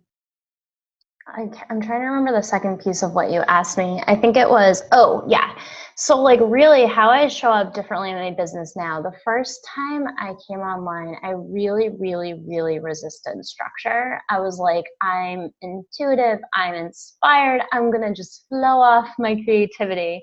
I'm 1.36 1.52
trying 1.82 2.02
to 2.02 2.08
remember 2.08 2.32
the 2.32 2.42
second 2.42 2.80
piece 2.80 3.04
of 3.04 3.14
what 3.14 3.32
you 3.32 3.42
asked 3.48 3.78
me. 3.78 4.02
I 4.08 4.16
think 4.16 4.38
it 4.38 4.50
was, 4.50 4.84
oh, 4.92 5.24
yeah. 5.28 5.54
So, 5.98 6.16
like, 6.22 6.40
really, 6.42 6.86
how 6.86 7.10
I 7.10 7.28
show 7.28 7.52
up 7.52 7.74
differently 7.74 8.12
in 8.12 8.18
my 8.18 8.32
business 8.32 8.76
now. 8.78 9.02
The 9.02 9.12
first 9.26 9.68
time 9.76 10.06
I 10.20 10.36
came 10.48 10.60
online, 10.60 11.18
I 11.24 11.32
really, 11.32 11.90
really, 12.00 12.36
really 12.48 12.80
resisted 12.80 13.44
structure. 13.44 14.22
I 14.30 14.40
was 14.40 14.58
like, 14.58 14.86
I'm 15.02 15.50
intuitive, 15.62 16.40
I'm 16.54 16.76
inspired, 16.76 17.62
I'm 17.74 17.92
gonna 17.92 18.14
just 18.14 18.46
flow 18.48 18.80
off 18.80 19.10
my 19.20 19.36
creativity. 19.44 20.22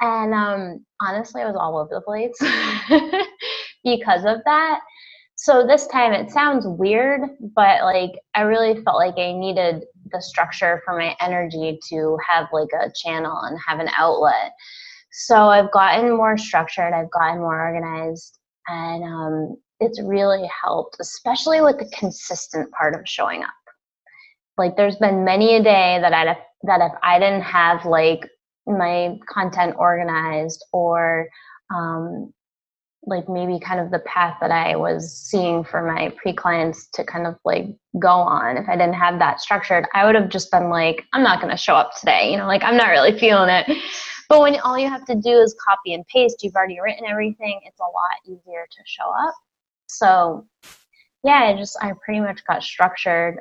And 0.00 0.34
um, 0.34 0.84
honestly, 1.00 1.42
I 1.42 1.46
was 1.46 1.56
all 1.56 1.78
over 1.78 1.94
the 1.94 2.00
place 2.00 2.36
because 3.84 4.24
of 4.24 4.38
that. 4.46 4.80
So, 5.36 5.66
this 5.66 5.86
time 5.88 6.12
it 6.12 6.30
sounds 6.30 6.66
weird, 6.66 7.20
but 7.54 7.82
like, 7.82 8.12
I 8.34 8.42
really 8.42 8.82
felt 8.82 8.96
like 8.96 9.18
I 9.18 9.32
needed 9.32 9.84
the 10.14 10.22
structure 10.22 10.80
for 10.86 10.96
my 10.96 11.14
energy 11.20 11.78
to 11.90 12.16
have 12.26 12.46
like 12.52 12.70
a 12.72 12.90
channel 12.94 13.38
and 13.42 13.58
have 13.66 13.80
an 13.80 13.90
outlet 13.98 14.52
so 15.16 15.48
I've 15.48 15.70
gotten 15.70 16.16
more 16.16 16.36
structured, 16.36 16.92
I've 16.92 17.10
gotten 17.12 17.38
more 17.38 17.60
organized, 17.60 18.40
and 18.66 19.04
um, 19.04 19.56
it's 19.78 20.02
really 20.02 20.50
helped, 20.64 20.96
especially 21.00 21.60
with 21.60 21.78
the 21.78 21.88
consistent 21.96 22.68
part 22.72 22.96
of 22.96 23.02
showing 23.04 23.44
up. 23.44 23.50
Like 24.58 24.76
there's 24.76 24.96
been 24.96 25.24
many 25.24 25.54
a 25.54 25.62
day 25.62 25.98
that 26.00 26.12
I 26.12 26.36
that 26.64 26.80
if 26.80 26.92
I 27.04 27.20
didn't 27.20 27.42
have 27.42 27.84
like 27.84 28.28
my 28.66 29.16
content 29.28 29.76
organized 29.78 30.64
or 30.72 31.28
um, 31.72 32.34
like 33.06 33.28
maybe 33.28 33.58
kind 33.60 33.80
of 33.80 33.90
the 33.90 33.98
path 34.00 34.38
that 34.40 34.50
I 34.50 34.76
was 34.76 35.12
seeing 35.12 35.64
for 35.64 35.82
my 35.82 36.12
pre 36.16 36.32
clients 36.32 36.88
to 36.94 37.04
kind 37.04 37.26
of 37.26 37.36
like 37.44 37.66
go 37.98 38.08
on. 38.08 38.56
If 38.56 38.68
I 38.68 38.76
didn't 38.76 38.94
have 38.94 39.18
that 39.18 39.40
structured, 39.40 39.86
I 39.94 40.04
would 40.04 40.14
have 40.14 40.28
just 40.28 40.50
been 40.50 40.70
like, 40.70 41.04
I'm 41.12 41.22
not 41.22 41.40
going 41.40 41.50
to 41.50 41.56
show 41.56 41.74
up 41.74 41.92
today. 41.98 42.30
You 42.30 42.38
know, 42.38 42.46
like 42.46 42.62
I'm 42.62 42.76
not 42.76 42.88
really 42.88 43.18
feeling 43.18 43.50
it. 43.50 43.66
But 44.28 44.40
when 44.40 44.58
all 44.60 44.78
you 44.78 44.88
have 44.88 45.04
to 45.06 45.14
do 45.14 45.38
is 45.38 45.54
copy 45.66 45.94
and 45.94 46.06
paste, 46.06 46.42
you've 46.42 46.54
already 46.54 46.80
written 46.80 47.04
everything, 47.06 47.60
it's 47.64 47.80
a 47.80 47.82
lot 47.82 48.18
easier 48.24 48.66
to 48.70 48.82
show 48.86 49.10
up. 49.10 49.34
So, 49.86 50.46
yeah, 51.22 51.44
I 51.44 51.56
just, 51.56 51.76
I 51.82 51.92
pretty 52.04 52.20
much 52.20 52.44
got 52.46 52.62
structured 52.62 53.38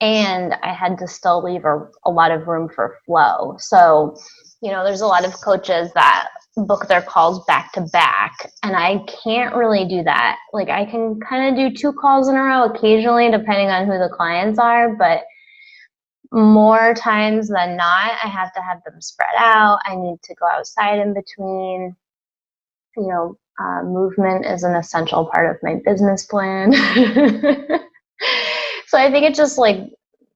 and 0.00 0.54
I 0.62 0.72
had 0.72 0.98
to 0.98 1.08
still 1.08 1.42
leave 1.42 1.64
a, 1.64 1.88
a 2.04 2.10
lot 2.10 2.30
of 2.30 2.46
room 2.46 2.68
for 2.68 2.98
flow. 3.06 3.56
So, 3.58 4.16
you 4.60 4.70
know, 4.70 4.84
there's 4.84 5.00
a 5.00 5.06
lot 5.06 5.24
of 5.24 5.32
coaches 5.40 5.92
that 5.94 6.28
book 6.66 6.88
their 6.88 7.02
calls 7.02 7.44
back 7.46 7.72
to 7.72 7.82
back, 7.92 8.52
and 8.62 8.76
I 8.76 9.04
can't 9.22 9.54
really 9.54 9.86
do 9.86 10.02
that. 10.04 10.38
Like, 10.52 10.68
I 10.68 10.84
can 10.84 11.20
kind 11.20 11.48
of 11.48 11.56
do 11.56 11.76
two 11.76 11.92
calls 11.92 12.28
in 12.28 12.36
a 12.36 12.42
row 12.42 12.64
occasionally, 12.64 13.30
depending 13.30 13.68
on 13.68 13.86
who 13.86 13.98
the 13.98 14.14
clients 14.14 14.58
are, 14.58 14.94
but 14.96 15.22
more 16.30 16.94
times 16.94 17.48
than 17.48 17.76
not, 17.76 18.12
I 18.22 18.28
have 18.28 18.52
to 18.54 18.60
have 18.60 18.82
them 18.84 19.00
spread 19.00 19.34
out. 19.36 19.78
I 19.84 19.96
need 19.96 20.20
to 20.24 20.34
go 20.34 20.46
outside 20.46 20.98
in 20.98 21.14
between. 21.14 21.96
You 22.96 23.08
know, 23.08 23.38
uh, 23.58 23.82
movement 23.82 24.46
is 24.46 24.62
an 24.62 24.74
essential 24.74 25.30
part 25.32 25.50
of 25.50 25.56
my 25.62 25.80
business 25.84 26.26
plan. 26.26 26.72
so 28.86 28.98
I 28.98 29.10
think 29.10 29.24
it 29.24 29.34
just 29.34 29.58
like 29.58 29.78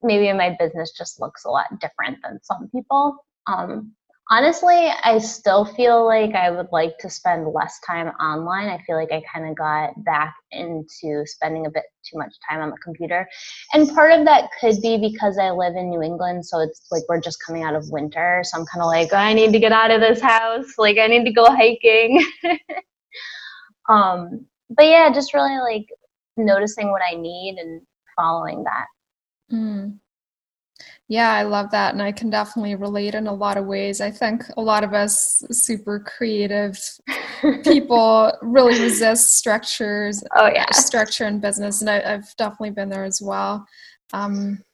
maybe 0.02 0.32
my 0.32 0.56
business 0.58 0.92
just 0.96 1.20
looks 1.20 1.44
a 1.44 1.50
lot 1.50 1.78
different 1.80 2.18
than 2.22 2.40
some 2.42 2.68
people. 2.74 3.16
Um, 3.46 3.92
honestly, 4.30 4.90
I 5.04 5.18
still 5.18 5.64
feel 5.64 6.06
like 6.06 6.34
I 6.34 6.50
would 6.50 6.68
like 6.72 6.98
to 6.98 7.10
spend 7.10 7.46
less 7.52 7.78
time 7.86 8.08
online. 8.20 8.68
I 8.68 8.82
feel 8.86 8.96
like 8.96 9.12
I 9.12 9.22
kind 9.32 9.48
of 9.48 9.56
got 9.56 9.90
back 10.04 10.34
into 10.50 11.24
spending 11.26 11.66
a 11.66 11.70
bit 11.70 11.84
too 12.04 12.18
much 12.18 12.34
time 12.48 12.60
on 12.60 12.70
the 12.70 12.76
computer. 12.78 13.28
And 13.72 13.88
part 13.94 14.12
of 14.12 14.24
that 14.24 14.50
could 14.60 14.80
be 14.80 14.98
because 14.98 15.38
I 15.38 15.50
live 15.50 15.74
in 15.76 15.90
New 15.90 16.02
England, 16.02 16.46
so 16.46 16.60
it's 16.60 16.86
like 16.90 17.02
we're 17.08 17.20
just 17.20 17.38
coming 17.44 17.64
out 17.64 17.74
of 17.74 17.90
winter. 17.90 18.42
So 18.44 18.58
I'm 18.58 18.66
kind 18.66 18.82
of 18.82 18.86
like, 18.86 19.12
I 19.12 19.32
need 19.32 19.52
to 19.52 19.58
get 19.58 19.72
out 19.72 19.90
of 19.90 20.00
this 20.00 20.20
house. 20.20 20.78
Like, 20.78 20.98
I 20.98 21.06
need 21.06 21.24
to 21.24 21.32
go 21.32 21.46
hiking. 21.46 22.24
um, 23.88 24.46
but 24.70 24.86
yeah, 24.86 25.12
just 25.12 25.34
really 25.34 25.58
like 25.58 25.86
noticing 26.36 26.90
what 26.90 27.02
I 27.02 27.14
need 27.14 27.58
and 27.58 27.82
following 28.16 28.64
that. 28.64 28.86
Mm. 29.52 29.98
Yeah, 31.12 31.30
I 31.30 31.42
love 31.42 31.70
that. 31.72 31.92
And 31.92 32.02
I 32.02 32.10
can 32.10 32.30
definitely 32.30 32.74
relate 32.74 33.14
in 33.14 33.26
a 33.26 33.34
lot 33.34 33.58
of 33.58 33.66
ways. 33.66 34.00
I 34.00 34.10
think 34.10 34.44
a 34.56 34.62
lot 34.62 34.82
of 34.82 34.94
us 34.94 35.44
super 35.50 36.00
creative 36.00 36.80
people 37.64 38.32
really 38.40 38.80
resist 38.80 39.36
structures. 39.36 40.24
Oh, 40.34 40.46
yeah. 40.46 40.70
Structure 40.70 41.26
in 41.26 41.38
business. 41.38 41.82
And 41.82 41.90
I, 41.90 42.12
have 42.12 42.34
definitely 42.38 42.70
been 42.70 42.88
there 42.88 43.04
as 43.04 43.20
well. 43.20 43.66
Um, 44.14 44.64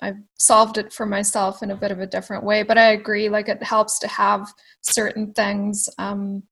I've 0.00 0.18
solved 0.38 0.78
it 0.78 0.92
for 0.92 1.06
myself 1.06 1.60
in 1.60 1.72
a 1.72 1.76
bit 1.76 1.90
of 1.90 1.98
a 1.98 2.06
different 2.06 2.44
way, 2.44 2.62
but 2.62 2.78
I 2.78 2.92
agree. 2.92 3.28
Like 3.28 3.48
it 3.48 3.60
helps 3.60 3.98
to 3.98 4.06
have 4.06 4.46
certain 4.82 5.32
things 5.32 5.88
um, 5.98 6.44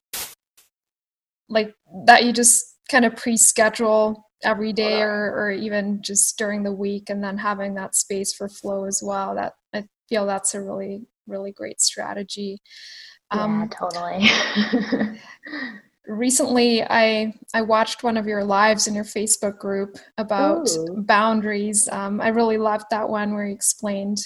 like 1.49 1.73
that 2.07 2.25
you 2.25 2.33
just 2.33 2.75
kind 2.91 3.05
of 3.05 3.15
pre-schedule 3.15 4.28
every 4.45 4.73
day 4.73 5.03
or, 5.03 5.35
or 5.35 5.51
even 5.51 6.01
just 6.03 6.39
during 6.39 6.63
the 6.63 6.73
week 6.73 7.11
and 7.11 7.23
then 7.23 7.39
having 7.39 7.75
that 7.75 7.95
space 7.95 8.33
for 8.33 8.49
flow 8.49 8.85
as 8.85 9.03
well 9.05 9.35
that 9.35 9.55
i 9.75 9.85
feel 10.09 10.27
that's 10.27 10.55
a 10.55 10.63
really 10.63 11.03
really 11.27 11.53
great 11.53 11.81
strategy. 11.81 12.59
Um, 13.31 13.69
yeah 13.71 13.79
totally. 13.79 15.19
recently 16.07 16.83
i 16.85 17.35
i 17.53 17.61
watched 17.61 18.03
one 18.03 18.17
of 18.17 18.27
your 18.27 18.43
lives 18.43 18.87
in 18.87 18.95
your 18.95 19.05
facebook 19.05 19.59
group 19.59 19.99
about 20.17 20.67
Ooh. 20.71 21.03
boundaries. 21.03 21.87
Um, 21.93 22.21
i 22.23 22.29
really 22.29 22.57
loved 22.57 22.87
that 22.91 23.11
one 23.11 23.35
where 23.35 23.47
you 23.47 23.55
explained 23.55 24.19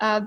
uh, 0.00 0.22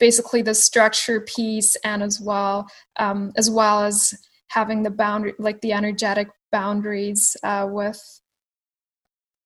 basically 0.00 0.42
the 0.42 0.54
structure 0.54 1.20
piece 1.20 1.76
and 1.84 2.02
as 2.02 2.20
well 2.20 2.66
um, 2.96 3.30
as 3.36 3.48
well 3.48 3.84
as 3.84 4.12
having 4.48 4.82
the 4.82 4.90
boundary 4.90 5.34
like 5.38 5.60
the 5.60 5.72
energetic 5.72 6.28
boundaries 6.50 7.36
uh, 7.44 7.68
with 7.70 8.20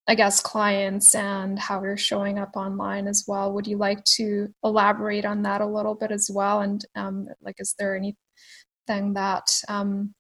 I 0.09 0.15
guess, 0.15 0.41
clients 0.41 1.15
and 1.15 1.59
how 1.59 1.83
you're 1.83 1.97
showing 1.97 2.39
up 2.39 2.57
online 2.57 3.09
as 3.09 3.25
well. 3.27 3.53
Would 3.53 3.67
you 3.67 3.77
like 3.77 4.05
to 4.17 4.49
elaborate 4.63 5.25
on 5.25 5.43
that 5.43 5.61
a 5.61 5.67
little 5.67 5.95
bit 5.95 6.13
as 6.13 6.31
well? 6.33 6.61
And 6.61 6.85
um, 6.95 7.29
like, 7.41 7.57
is 7.59 7.75
there 7.79 7.97
anything 7.97 9.15
that, 9.15 9.51
um, 9.69 10.15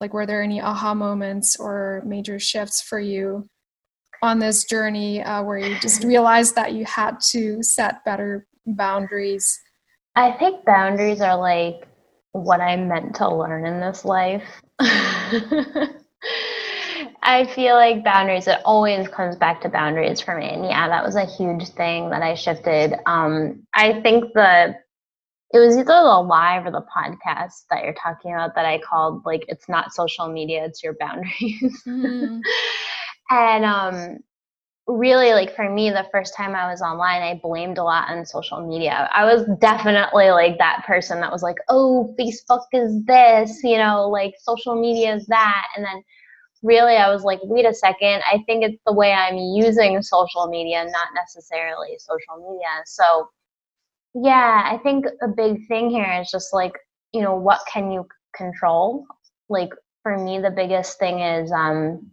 like, 0.00 0.14
were 0.14 0.24
there 0.24 0.42
any 0.42 0.62
aha 0.62 0.94
moments 0.94 1.56
or 1.56 2.02
major 2.06 2.38
shifts 2.38 2.80
for 2.80 2.98
you 2.98 3.46
on 4.22 4.38
this 4.38 4.64
journey 4.64 5.22
uh, 5.22 5.42
where 5.42 5.58
you 5.58 5.78
just 5.80 6.04
realized 6.12 6.54
that 6.54 6.72
you 6.72 6.86
had 6.86 7.20
to 7.32 7.62
set 7.62 8.04
better 8.04 8.46
boundaries? 8.66 9.60
I 10.16 10.32
think 10.32 10.64
boundaries 10.64 11.20
are 11.20 11.36
like 11.36 11.86
what 12.32 12.60
I 12.60 12.76
meant 12.76 13.16
to 13.16 13.28
learn 13.28 13.66
in 13.66 13.80
this 13.80 14.04
life. 14.04 14.42
I 17.28 17.44
feel 17.44 17.74
like 17.74 18.02
boundaries, 18.02 18.48
it 18.48 18.60
always 18.64 19.06
comes 19.06 19.36
back 19.36 19.60
to 19.60 19.68
boundaries 19.68 20.18
for 20.18 20.34
me. 20.34 20.48
And 20.48 20.64
yeah, 20.64 20.88
that 20.88 21.04
was 21.04 21.14
a 21.14 21.26
huge 21.26 21.68
thing 21.68 22.08
that 22.08 22.22
I 22.22 22.32
shifted. 22.32 22.94
Um, 23.04 23.66
I 23.74 24.00
think 24.00 24.32
the, 24.32 24.74
it 25.52 25.58
was 25.58 25.76
either 25.76 25.84
the 25.84 26.24
live 26.26 26.64
or 26.64 26.70
the 26.70 26.86
podcast 26.96 27.64
that 27.70 27.84
you're 27.84 27.92
talking 27.92 28.32
about 28.32 28.54
that 28.54 28.64
I 28.64 28.78
called 28.78 29.26
like, 29.26 29.44
it's 29.48 29.68
not 29.68 29.92
social 29.92 30.32
media, 30.32 30.64
it's 30.64 30.82
your 30.82 30.94
boundaries. 30.98 31.82
Mm. 31.86 32.40
and 33.30 33.64
um, 33.66 34.18
really, 34.86 35.32
like 35.34 35.54
for 35.54 35.68
me, 35.68 35.90
the 35.90 36.06
first 36.10 36.34
time 36.34 36.54
I 36.54 36.70
was 36.70 36.80
online, 36.80 37.20
I 37.20 37.38
blamed 37.42 37.76
a 37.76 37.84
lot 37.84 38.08
on 38.08 38.24
social 38.24 38.66
media. 38.66 39.06
I 39.12 39.26
was 39.26 39.44
definitely 39.60 40.30
like 40.30 40.56
that 40.56 40.84
person 40.86 41.20
that 41.20 41.30
was 41.30 41.42
like, 41.42 41.58
oh, 41.68 42.14
Facebook 42.18 42.64
is 42.72 43.04
this, 43.04 43.60
you 43.62 43.76
know, 43.76 44.08
like 44.08 44.32
social 44.40 44.80
media 44.80 45.14
is 45.14 45.26
that. 45.26 45.66
And 45.76 45.84
then, 45.84 46.02
really 46.62 46.96
I 46.96 47.12
was 47.12 47.22
like, 47.22 47.40
wait 47.42 47.64
a 47.64 47.74
second, 47.74 48.22
I 48.30 48.42
think 48.46 48.64
it's 48.64 48.80
the 48.86 48.92
way 48.92 49.12
I'm 49.12 49.36
using 49.36 50.00
social 50.02 50.46
media, 50.48 50.84
not 50.84 51.08
necessarily 51.14 51.96
social 51.98 52.50
media. 52.50 52.68
So, 52.86 53.28
yeah, 54.14 54.62
I 54.64 54.78
think 54.78 55.06
a 55.22 55.28
big 55.28 55.66
thing 55.68 55.90
here 55.90 56.20
is 56.20 56.30
just 56.30 56.52
like, 56.52 56.72
you 57.12 57.22
know, 57.22 57.34
what 57.34 57.60
can 57.72 57.90
you 57.90 58.06
control? 58.34 59.06
Like, 59.48 59.70
for 60.02 60.16
me, 60.16 60.40
the 60.40 60.50
biggest 60.50 60.98
thing 60.98 61.20
is 61.20 61.52
um, 61.52 62.10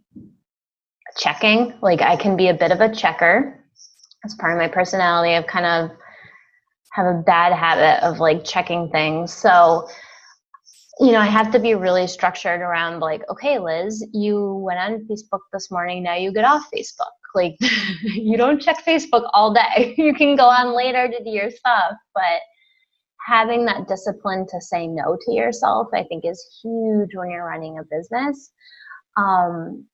checking. 1.16 1.74
Like, 1.80 2.02
I 2.02 2.16
can 2.16 2.36
be 2.36 2.48
a 2.48 2.54
bit 2.54 2.70
of 2.70 2.80
a 2.80 2.94
checker. 2.94 3.62
As 4.24 4.34
part 4.34 4.52
of 4.52 4.58
my 4.58 4.68
personality, 4.68 5.34
I've 5.34 5.46
kind 5.46 5.66
of 5.66 5.96
have 6.92 7.06
a 7.06 7.22
bad 7.22 7.52
habit 7.52 8.04
of 8.04 8.18
like 8.18 8.44
checking 8.44 8.90
things. 8.90 9.32
So, 9.32 9.88
you 10.98 11.12
know, 11.12 11.18
I 11.18 11.26
have 11.26 11.50
to 11.52 11.58
be 11.58 11.74
really 11.74 12.06
structured 12.06 12.60
around 12.60 13.00
like, 13.00 13.22
okay, 13.28 13.58
Liz, 13.58 14.04
you 14.12 14.54
went 14.64 14.78
on 14.78 15.06
Facebook 15.10 15.40
this 15.52 15.70
morning. 15.70 16.02
Now 16.02 16.14
you 16.14 16.32
get 16.32 16.44
off 16.44 16.66
Facebook. 16.74 17.12
Like, 17.34 17.56
you 18.02 18.38
don't 18.38 18.62
check 18.62 18.84
Facebook 18.84 19.28
all 19.34 19.52
day. 19.52 19.94
You 19.98 20.14
can 20.14 20.36
go 20.36 20.46
on 20.46 20.74
later 20.74 21.06
to 21.06 21.24
do 21.24 21.30
your 21.30 21.50
stuff, 21.50 21.92
but 22.14 22.40
having 23.26 23.66
that 23.66 23.88
discipline 23.88 24.46
to 24.50 24.60
say 24.60 24.86
no 24.86 25.18
to 25.20 25.32
yourself, 25.32 25.88
I 25.92 26.04
think, 26.04 26.24
is 26.24 26.60
huge 26.62 27.10
when 27.14 27.30
you're 27.30 27.46
running 27.46 27.78
a 27.78 27.82
business. 27.84 28.50
Um, 29.18 29.84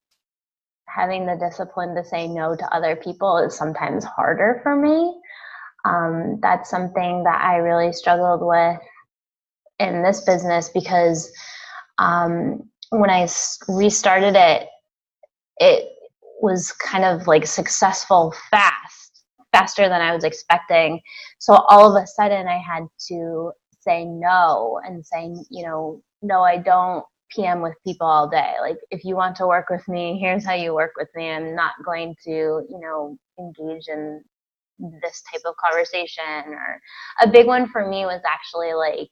having 0.86 1.26
the 1.26 1.36
discipline 1.36 1.96
to 1.96 2.04
say 2.04 2.28
no 2.28 2.54
to 2.54 2.74
other 2.74 2.94
people 2.94 3.38
is 3.38 3.56
sometimes 3.56 4.04
harder 4.04 4.60
for 4.62 4.76
me. 4.76 5.18
Um, 5.84 6.38
that's 6.40 6.70
something 6.70 7.24
that 7.24 7.40
I 7.40 7.56
really 7.56 7.92
struggled 7.92 8.42
with 8.42 8.78
in 9.88 10.02
this 10.02 10.22
business 10.22 10.70
because 10.72 11.32
um, 11.98 12.68
when 12.90 13.10
I 13.10 13.28
restarted 13.68 14.36
it, 14.36 14.68
it 15.58 15.88
was 16.40 16.72
kind 16.72 17.04
of 17.04 17.26
like 17.26 17.46
successful 17.46 18.34
fast, 18.50 19.24
faster 19.52 19.88
than 19.88 20.00
I 20.00 20.14
was 20.14 20.24
expecting. 20.24 21.00
So 21.38 21.54
all 21.54 21.96
of 21.96 22.02
a 22.02 22.06
sudden, 22.06 22.48
I 22.48 22.58
had 22.58 22.84
to 23.08 23.52
say 23.80 24.04
no 24.04 24.80
and 24.84 25.04
saying, 25.04 25.44
you 25.50 25.64
know, 25.64 26.02
no, 26.22 26.42
I 26.42 26.58
don't 26.58 27.04
PM 27.30 27.62
with 27.62 27.74
people 27.86 28.06
all 28.06 28.28
day. 28.28 28.54
Like, 28.60 28.76
if 28.90 29.04
you 29.04 29.16
want 29.16 29.36
to 29.36 29.46
work 29.46 29.70
with 29.70 29.86
me, 29.88 30.18
here's 30.20 30.44
how 30.44 30.54
you 30.54 30.74
work 30.74 30.92
with 30.96 31.08
me. 31.14 31.30
I'm 31.30 31.54
not 31.54 31.72
going 31.84 32.14
to, 32.24 32.30
you 32.30 32.80
know, 32.80 33.16
engage 33.38 33.88
in 33.88 34.22
this 35.02 35.22
type 35.32 35.42
of 35.46 35.54
conversation. 35.56 36.52
Or 36.52 36.80
a 37.22 37.28
big 37.28 37.46
one 37.46 37.68
for 37.68 37.88
me 37.88 38.04
was 38.04 38.20
actually 38.26 38.74
like 38.74 39.08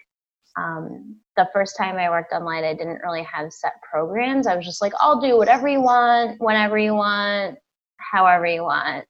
um, 0.57 1.17
the 1.37 1.49
first 1.53 1.77
time 1.77 1.97
I 1.97 2.11
worked 2.11 2.33
online, 2.33 2.65
I 2.65 2.75
didn't 2.75 3.03
really 3.03 3.23
have 3.23 3.53
set 3.53 3.75
programs. 3.89 4.47
I 4.47 4.57
was 4.57 4.65
just 4.65 4.83
like, 4.83 4.93
I'll 5.01 5.21
do 5.21 5.37
whatever 5.37 5.69
you 5.69 5.81
want, 5.81 6.41
whenever 6.41 6.79
you 6.79 6.95
want, 6.95 7.59
however 7.99 8.47
you 8.47 8.63
want. 8.63 9.05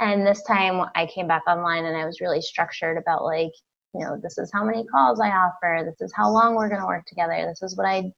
And 0.00 0.26
this 0.26 0.42
time 0.42 0.88
I 0.94 1.06
came 1.06 1.26
back 1.26 1.42
online 1.48 1.84
and 1.86 1.96
I 1.96 2.04
was 2.04 2.20
really 2.20 2.40
structured 2.40 2.98
about 2.98 3.24
like, 3.24 3.52
you 3.94 4.04
know, 4.04 4.18
this 4.22 4.36
is 4.38 4.50
how 4.52 4.64
many 4.64 4.84
calls 4.86 5.20
I 5.20 5.30
offer, 5.30 5.82
this 5.84 6.00
is 6.00 6.12
how 6.14 6.30
long 6.30 6.54
we're 6.54 6.68
going 6.68 6.80
to 6.80 6.86
work 6.86 7.06
together, 7.06 7.34
this 7.48 7.62
is 7.62 7.76
what 7.76 7.86
I 7.86 8.12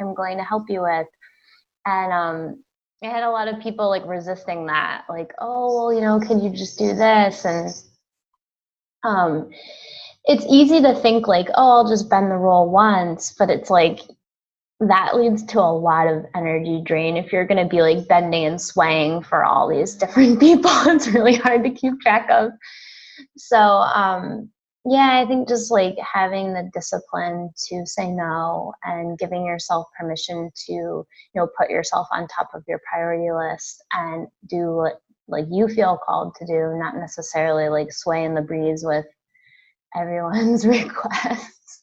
am 0.00 0.14
going 0.14 0.38
to 0.38 0.44
help 0.44 0.64
you 0.68 0.82
with. 0.82 1.06
And 1.84 2.12
um, 2.12 2.64
I 3.02 3.08
had 3.08 3.24
a 3.24 3.30
lot 3.30 3.48
of 3.48 3.60
people 3.60 3.88
like 3.88 4.06
resisting 4.06 4.66
that, 4.66 5.04
like, 5.08 5.32
oh, 5.40 5.76
well, 5.76 5.92
you 5.92 6.00
know, 6.00 6.20
can 6.20 6.40
you 6.40 6.50
just 6.50 6.78
do 6.78 6.94
this? 6.94 7.44
And 7.44 7.74
um, 9.02 9.50
it's 10.26 10.44
easy 10.48 10.80
to 10.82 10.94
think 10.94 11.28
like, 11.28 11.48
oh, 11.54 11.70
I'll 11.78 11.88
just 11.88 12.10
bend 12.10 12.30
the 12.30 12.36
rule 12.36 12.68
once, 12.68 13.34
but 13.38 13.50
it's 13.50 13.70
like 13.70 14.00
that 14.80 15.16
leads 15.16 15.42
to 15.44 15.60
a 15.60 15.72
lot 15.72 16.06
of 16.06 16.26
energy 16.34 16.82
drain 16.84 17.16
if 17.16 17.32
you're 17.32 17.46
going 17.46 17.62
to 17.62 17.68
be 17.68 17.80
like 17.80 18.06
bending 18.08 18.44
and 18.44 18.60
swaying 18.60 19.22
for 19.22 19.44
all 19.44 19.68
these 19.68 19.94
different 19.94 20.38
people. 20.40 20.70
It's 20.86 21.08
really 21.08 21.34
hard 21.36 21.64
to 21.64 21.70
keep 21.70 22.00
track 22.00 22.28
of. 22.30 22.50
So 23.36 23.56
um 23.56 24.50
yeah 24.88 25.20
i 25.20 25.26
think 25.26 25.48
just 25.48 25.70
like 25.70 25.96
having 25.98 26.54
the 26.54 26.70
discipline 26.72 27.50
to 27.56 27.84
say 27.84 28.08
no 28.08 28.72
and 28.84 29.18
giving 29.18 29.44
yourself 29.44 29.86
permission 29.98 30.50
to 30.54 30.72
you 30.72 31.06
know 31.34 31.48
put 31.58 31.70
yourself 31.70 32.06
on 32.12 32.28
top 32.28 32.48
of 32.54 32.62
your 32.68 32.80
priority 32.88 33.30
list 33.32 33.82
and 33.92 34.28
do 34.48 34.76
what 34.76 35.00
like 35.28 35.46
you 35.50 35.66
feel 35.66 35.98
called 36.06 36.34
to 36.36 36.46
do 36.46 36.78
not 36.78 36.96
necessarily 36.96 37.68
like 37.68 37.92
sway 37.92 38.24
in 38.24 38.34
the 38.34 38.40
breeze 38.40 38.84
with 38.84 39.06
everyone's 39.94 40.66
requests 40.66 41.82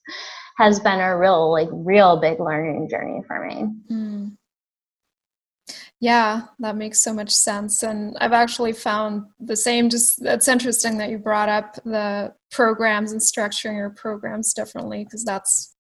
has 0.58 0.80
been 0.80 1.00
a 1.00 1.18
real 1.18 1.52
like 1.52 1.70
real 1.72 2.18
big 2.18 2.40
learning 2.40 2.88
journey 2.90 3.22
for 3.28 3.46
me 3.46 3.68
mm. 3.92 4.32
yeah 6.00 6.42
that 6.60 6.76
makes 6.76 7.00
so 7.00 7.14
much 7.14 7.32
sense 7.32 7.84
and 7.84 8.16
i've 8.20 8.34
actually 8.34 8.74
found 8.74 9.24
the 9.40 9.56
same 9.56 9.90
just 9.90 10.24
it's 10.26 10.48
interesting 10.48 10.98
that 10.98 11.10
you 11.10 11.18
brought 11.18 11.50
up 11.50 11.76
the 11.86 12.34
programs 12.52 13.12
and 13.12 13.22
structuring 13.22 13.76
your 13.76 13.90
programs 13.90 14.54
differently 14.54 15.04
because 15.04 15.24
that's 15.24 15.76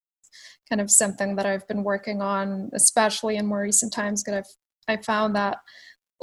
kind 0.69 0.81
of 0.81 0.89
something 0.89 1.35
that 1.35 1.45
i've 1.45 1.67
been 1.67 1.83
working 1.83 2.21
on 2.21 2.69
especially 2.73 3.35
in 3.35 3.45
more 3.45 3.61
recent 3.61 3.93
times 3.93 4.23
because 4.23 4.39
i've 4.87 4.97
i 4.99 5.01
found 5.03 5.35
that 5.35 5.57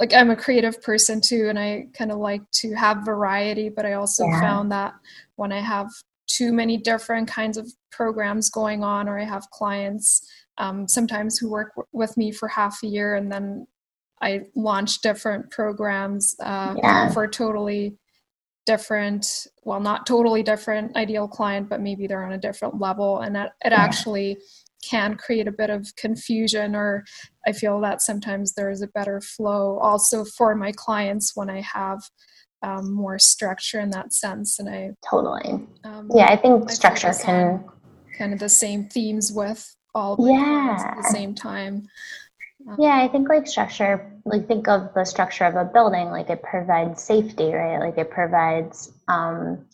like 0.01 0.13
i'm 0.15 0.31
a 0.31 0.35
creative 0.35 0.81
person 0.81 1.21
too 1.21 1.47
and 1.47 1.59
i 1.59 1.85
kind 1.93 2.11
of 2.11 2.17
like 2.17 2.41
to 2.51 2.73
have 2.73 3.05
variety 3.05 3.69
but 3.69 3.85
i 3.85 3.93
also 3.93 4.25
yeah. 4.25 4.41
found 4.41 4.71
that 4.71 4.93
when 5.35 5.51
i 5.51 5.59
have 5.59 5.87
too 6.27 6.51
many 6.51 6.75
different 6.75 7.27
kinds 7.27 7.55
of 7.55 7.71
programs 7.91 8.49
going 8.49 8.83
on 8.83 9.07
or 9.07 9.19
i 9.19 9.23
have 9.23 9.49
clients 9.51 10.27
um, 10.57 10.87
sometimes 10.87 11.37
who 11.37 11.49
work 11.49 11.71
w- 11.75 11.87
with 11.93 12.17
me 12.17 12.31
for 12.31 12.47
half 12.47 12.81
a 12.83 12.87
year 12.87 13.15
and 13.15 13.31
then 13.31 13.65
i 14.21 14.41
launch 14.55 15.01
different 15.01 15.49
programs 15.51 16.35
uh, 16.43 16.73
yeah. 16.77 17.09
for 17.11 17.27
totally 17.27 17.95
different 18.65 19.47
well 19.63 19.79
not 19.79 20.05
totally 20.05 20.41
different 20.41 20.95
ideal 20.95 21.27
client 21.27 21.69
but 21.69 21.81
maybe 21.81 22.07
they're 22.07 22.25
on 22.25 22.33
a 22.33 22.37
different 22.37 22.79
level 22.79 23.19
and 23.19 23.35
that 23.35 23.53
it 23.63 23.71
yeah. 23.71 23.79
actually 23.79 24.37
can 24.81 25.15
create 25.15 25.47
a 25.47 25.51
bit 25.51 25.69
of 25.69 25.95
confusion 25.95 26.75
or 26.75 27.03
i 27.47 27.51
feel 27.51 27.79
that 27.79 28.01
sometimes 28.01 28.53
there 28.53 28.69
is 28.69 28.81
a 28.81 28.87
better 28.87 29.21
flow 29.21 29.77
also 29.79 30.25
for 30.25 30.55
my 30.55 30.71
clients 30.71 31.35
when 31.35 31.49
i 31.49 31.61
have 31.61 31.99
um, 32.63 32.93
more 32.93 33.19
structure 33.19 33.79
in 33.79 33.89
that 33.91 34.13
sense. 34.13 34.59
And 34.59 34.69
I 34.69 34.91
totally, 35.09 35.65
um, 35.83 36.09
yeah, 36.13 36.27
I 36.27 36.35
think 36.35 36.69
I 36.69 36.73
structure 36.73 37.13
can 37.13 37.65
kind 38.17 38.33
of 38.33 38.39
the 38.39 38.49
same 38.49 38.87
themes 38.87 39.31
with 39.31 39.75
all 39.93 40.17
yeah 40.19 40.77
at 40.79 40.95
the 40.97 41.09
same 41.09 41.33
time. 41.33 41.87
Um, 42.67 42.75
yeah, 42.79 43.01
I 43.01 43.07
think 43.07 43.27
like 43.27 43.47
structure, 43.47 44.13
like 44.25 44.47
think 44.47 44.67
of 44.67 44.93
the 44.93 45.03
structure 45.03 45.45
of 45.45 45.55
a 45.55 45.65
building, 45.65 46.09
like 46.09 46.29
it 46.29 46.43
provides 46.43 47.01
safety, 47.01 47.51
right? 47.51 47.79
Like 47.79 47.97
it 47.97 48.11
provides 48.11 48.93
um, 49.07 49.65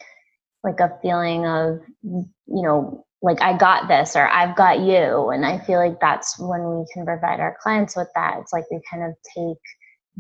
like 0.64 0.80
a 0.80 0.98
feeling 1.02 1.46
of, 1.46 1.82
you 2.04 2.32
know, 2.48 3.06
like 3.21 3.41
I 3.41 3.57
got 3.57 3.88
this 3.88 4.15
or 4.15 4.27
I've 4.27 4.55
got 4.55 4.79
you. 4.79 5.29
And 5.29 5.45
I 5.45 5.59
feel 5.59 5.79
like 5.79 6.00
that's 6.00 6.38
when 6.39 6.77
we 6.77 6.86
can 6.93 7.05
provide 7.05 7.39
our 7.39 7.57
clients 7.62 7.95
with 7.95 8.09
that. 8.15 8.38
It's 8.39 8.53
like 8.53 8.65
we 8.69 8.79
kind 8.89 9.03
of 9.03 9.13
take 9.36 9.57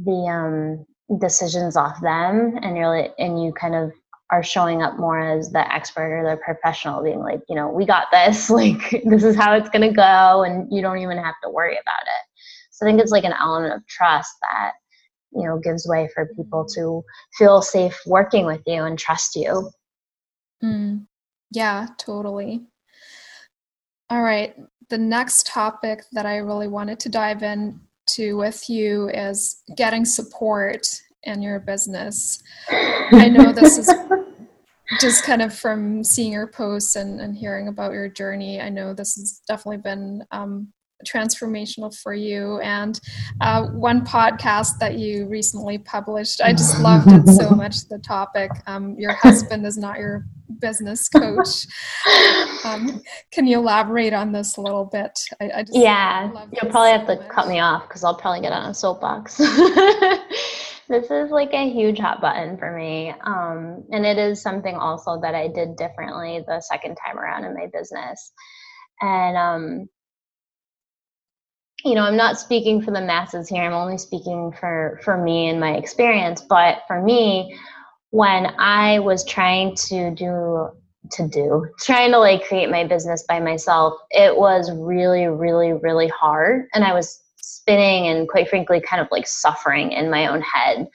the 0.03 0.27
um 0.29 0.85
decisions 1.19 1.77
off 1.77 2.01
them 2.01 2.57
and 2.61 2.75
you're 2.75 2.89
like, 2.89 3.13
and 3.17 3.41
you 3.41 3.53
kind 3.53 3.75
of 3.75 3.91
are 4.29 4.43
showing 4.43 4.81
up 4.81 4.97
more 4.99 5.19
as 5.19 5.51
the 5.51 5.73
expert 5.73 6.19
or 6.19 6.29
the 6.29 6.37
professional 6.37 7.01
being 7.01 7.19
like 7.19 7.39
you 7.47 7.55
know 7.55 7.69
we 7.69 7.85
got 7.85 8.07
this 8.11 8.49
like 8.59 9.01
this 9.05 9.23
is 9.23 9.35
how 9.35 9.53
it's 9.53 9.69
going 9.69 9.87
to 9.87 9.95
go 9.95 10.43
and 10.43 10.67
you 10.71 10.81
don't 10.81 10.99
even 10.99 11.17
have 11.17 11.35
to 11.43 11.49
worry 11.49 11.73
about 11.73 12.03
it 12.03 12.41
so 12.71 12.85
i 12.85 12.89
think 12.89 12.99
it's 12.99 13.11
like 13.11 13.23
an 13.23 13.33
element 13.39 13.73
of 13.73 13.85
trust 13.87 14.33
that 14.41 14.71
you 15.31 15.43
know 15.43 15.57
gives 15.59 15.87
way 15.87 16.09
for 16.13 16.29
people 16.35 16.65
to 16.65 17.01
feel 17.37 17.61
safe 17.61 17.97
working 18.05 18.45
with 18.45 18.61
you 18.65 18.83
and 18.83 18.99
trust 18.99 19.35
you 19.35 19.69
mm. 20.63 21.01
yeah 21.51 21.87
totally 21.97 22.65
all 24.09 24.21
right 24.21 24.55
the 24.89 24.97
next 24.97 25.45
topic 25.45 26.03
that 26.11 26.25
i 26.25 26.37
really 26.37 26.67
wanted 26.67 26.99
to 26.99 27.09
dive 27.09 27.43
into 27.43 28.37
with 28.37 28.69
you 28.69 29.09
is 29.09 29.63
getting 29.75 30.05
support 30.05 30.87
in 31.27 31.41
your 31.41 31.59
business. 31.59 32.41
I 32.69 33.29
know 33.29 33.51
this 33.51 33.77
is 33.77 33.93
just 34.99 35.23
kind 35.23 35.41
of 35.41 35.53
from 35.53 36.03
seeing 36.03 36.31
your 36.31 36.47
posts 36.47 36.95
and, 36.95 37.19
and 37.19 37.37
hearing 37.37 37.67
about 37.67 37.91
your 37.91 38.07
journey. 38.07 38.61
I 38.61 38.69
know 38.69 38.93
this 38.93 39.15
has 39.15 39.41
definitely 39.47 39.77
been 39.77 40.23
um, 40.31 40.69
transformational 41.05 41.95
for 41.95 42.13
you. 42.13 42.59
And 42.61 42.99
uh, 43.41 43.67
one 43.67 44.05
podcast 44.05 44.79
that 44.79 44.97
you 44.97 45.27
recently 45.27 45.77
published, 45.77 46.41
I 46.41 46.53
just 46.53 46.79
loved 46.79 47.11
it 47.11 47.27
so 47.27 47.49
much. 47.55 47.87
The 47.87 47.99
topic, 47.99 48.49
um, 48.65 48.95
your 48.97 49.13
husband 49.13 49.65
is 49.65 49.77
not 49.77 49.99
your 49.99 50.25
business 50.59 51.07
coach. 51.09 51.67
Um, 52.63 53.01
can 53.31 53.47
you 53.47 53.59
elaborate 53.59 54.13
on 54.13 54.31
this 54.31 54.57
a 54.57 54.61
little 54.61 54.85
bit? 54.85 55.17
I, 55.39 55.45
I 55.45 55.65
yeah, 55.71 56.31
you'll 56.51 56.71
probably 56.71 56.91
have 56.91 57.07
to 57.07 57.17
cut 57.29 57.47
me 57.47 57.59
off 57.59 57.87
because 57.87 58.03
I'll 58.03 58.15
probably 58.15 58.41
get 58.41 58.51
on 58.51 58.69
a 58.69 58.73
soapbox. 58.73 59.37
this 60.89 61.11
is 61.11 61.31
like 61.31 61.53
a 61.53 61.69
huge 61.69 61.99
hot 61.99 62.21
button 62.21 62.57
for 62.57 62.75
me. 62.75 63.13
Um, 63.21 63.83
and 63.91 64.05
it 64.05 64.17
is 64.17 64.41
something 64.41 64.75
also 64.75 65.19
that 65.21 65.35
I 65.35 65.47
did 65.47 65.75
differently 65.75 66.43
the 66.47 66.61
second 66.61 66.97
time 67.05 67.17
around 67.17 67.45
in 67.45 67.53
my 67.53 67.67
business. 67.71 68.31
And 69.01 69.37
um, 69.37 69.89
you 71.83 71.95
know, 71.95 72.01
I'm 72.01 72.17
not 72.17 72.39
speaking 72.39 72.81
for 72.81 72.91
the 72.91 73.01
masses 73.01 73.47
here. 73.47 73.63
I'm 73.63 73.73
only 73.73 73.97
speaking 73.97 74.51
for 74.59 74.99
for 75.03 75.17
me 75.17 75.47
and 75.47 75.59
my 75.59 75.75
experience. 75.75 76.41
But 76.41 76.79
for 76.87 77.01
me, 77.01 77.57
when 78.11 78.53
I 78.57 78.99
was 78.99 79.25
trying 79.25 79.75
to 79.87 80.11
do 80.11 80.69
to 81.09 81.25
do 81.25 81.65
trying 81.79 82.11
to 82.11 82.19
like 82.19 82.45
create 82.47 82.69
my 82.69 82.85
business 82.85 83.23
by 83.27 83.39
myself, 83.39 83.93
it 84.11 84.35
was 84.35 84.71
really, 84.71 85.27
really, 85.27 85.73
really 85.73 86.09
hard, 86.09 86.67
and 86.73 86.83
I 86.83 86.93
was 86.93 87.21
spinning 87.37 88.07
and 88.07 88.27
quite 88.27 88.49
frankly, 88.49 88.81
kind 88.81 89.01
of 89.01 89.07
like 89.11 89.27
suffering 89.27 89.91
in 89.91 90.09
my 90.09 90.27
own 90.27 90.41
head. 90.41 90.87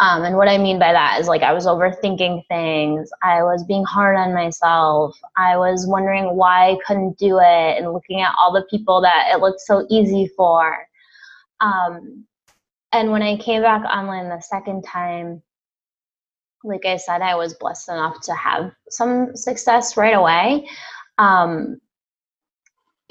Um, 0.00 0.24
and 0.24 0.36
what 0.36 0.48
I 0.48 0.58
mean 0.58 0.78
by 0.80 0.92
that 0.92 1.20
is 1.20 1.28
like 1.28 1.42
I 1.42 1.52
was 1.52 1.66
overthinking 1.66 2.42
things. 2.48 3.10
I 3.22 3.44
was 3.44 3.64
being 3.64 3.84
hard 3.84 4.16
on 4.16 4.34
myself. 4.34 5.16
I 5.36 5.56
was 5.56 5.86
wondering 5.86 6.36
why 6.36 6.70
I 6.70 6.78
couldn't 6.84 7.16
do 7.16 7.38
it 7.38 7.78
and 7.78 7.92
looking 7.92 8.20
at 8.20 8.34
all 8.38 8.52
the 8.52 8.66
people 8.70 9.00
that 9.02 9.30
it 9.32 9.40
looked 9.40 9.60
so 9.60 9.86
easy 9.88 10.28
for. 10.36 10.76
Um, 11.60 12.24
and 12.92 13.12
when 13.12 13.22
I 13.22 13.36
came 13.36 13.62
back 13.62 13.84
online 13.84 14.28
the 14.28 14.40
second 14.40 14.82
time, 14.82 15.42
like 16.64 16.86
I 16.86 16.96
said, 16.96 17.20
I 17.22 17.34
was 17.34 17.54
blessed 17.54 17.90
enough 17.90 18.20
to 18.22 18.34
have 18.34 18.72
some 18.88 19.36
success 19.36 19.96
right 19.96 20.14
away. 20.14 20.68
Um, 21.18 21.78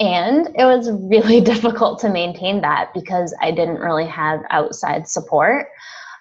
and 0.00 0.48
it 0.56 0.64
was 0.64 0.90
really 0.90 1.40
difficult 1.52 2.00
to 2.00 2.10
maintain 2.10 2.60
that 2.62 2.90
because 2.92 3.34
I 3.40 3.50
didn't 3.52 3.78
really 3.78 4.06
have 4.06 4.40
outside 4.50 5.08
support. 5.08 5.68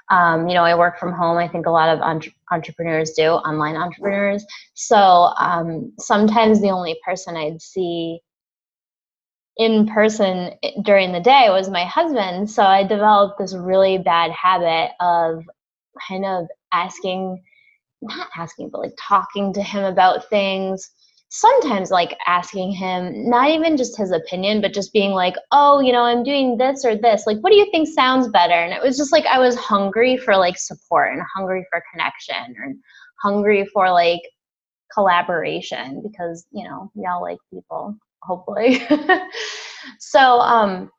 Um, 0.10 0.48
you 0.48 0.54
know, 0.54 0.64
I 0.64 0.76
work 0.76 1.00
from 1.00 1.14
home. 1.14 1.38
I 1.38 1.48
think 1.48 1.66
a 1.66 1.72
lot 1.72 1.90
of 1.90 2.00
entre- 2.02 2.34
entrepreneurs 2.52 3.12
do, 3.12 3.32
online 3.32 3.76
entrepreneurs. 3.76 4.46
So 4.76 4.98
um, 5.40 5.92
sometimes 5.98 6.62
the 6.62 6.70
only 6.70 7.00
person 7.06 7.36
I'd 7.36 7.62
see 7.62 8.20
in 9.58 9.88
person 9.88 10.52
during 10.84 11.12
the 11.12 11.20
day 11.20 11.48
was 11.50 11.70
my 11.70 11.86
husband. 11.86 12.50
So 12.50 12.64
I 12.64 12.84
developed 12.84 13.40
this 13.40 13.56
really 13.56 13.98
bad 13.98 14.32
habit 14.32 14.92
of 15.00 15.44
kind 16.08 16.26
of 16.26 16.48
asking, 16.74 17.42
not 18.02 18.28
asking, 18.36 18.70
but 18.72 18.82
like 18.82 18.94
talking 19.00 19.54
to 19.54 19.62
him 19.62 19.84
about 19.84 20.30
things. 20.30 20.90
Sometimes 21.30 21.90
like 21.90 22.16
asking 22.28 22.72
him 22.72 23.30
not 23.30 23.50
even 23.50 23.76
just 23.76 23.98
his 23.98 24.12
opinion 24.12 24.62
but 24.62 24.72
just 24.72 24.94
being 24.94 25.14
like 25.14 25.34
oh 25.52 25.80
you 25.80 25.92
know 25.92 26.04
i'm 26.04 26.24
doing 26.24 26.58
this 26.58 26.86
or 26.86 26.96
this. 26.96 27.26
Like 27.26 27.40
what 27.40 27.50
do 27.50 27.56
you 27.56 27.70
think 27.72 27.88
sounds 27.88 28.28
better? 28.28 28.54
And 28.54 28.72
it 28.72 28.84
was 28.84 28.98
just 28.98 29.12
like 29.12 29.26
i 29.26 29.40
was 29.40 29.56
hungry 29.56 30.16
for 30.18 30.38
like 30.38 30.58
support 30.60 31.12
and 31.14 31.24
hungry 31.36 31.66
for 31.72 31.82
connection 31.92 32.56
and 32.64 32.78
hungry 33.22 33.66
for 33.74 33.92
like 33.92 34.22
collaboration 34.94 36.04
because 36.04 36.46
you 36.52 36.64
know 36.66 36.92
we 36.94 37.08
all 37.08 37.22
like 37.22 37.40
people 37.52 37.98
hopefully. 38.22 38.88
So 40.00 40.40
um 40.40 40.92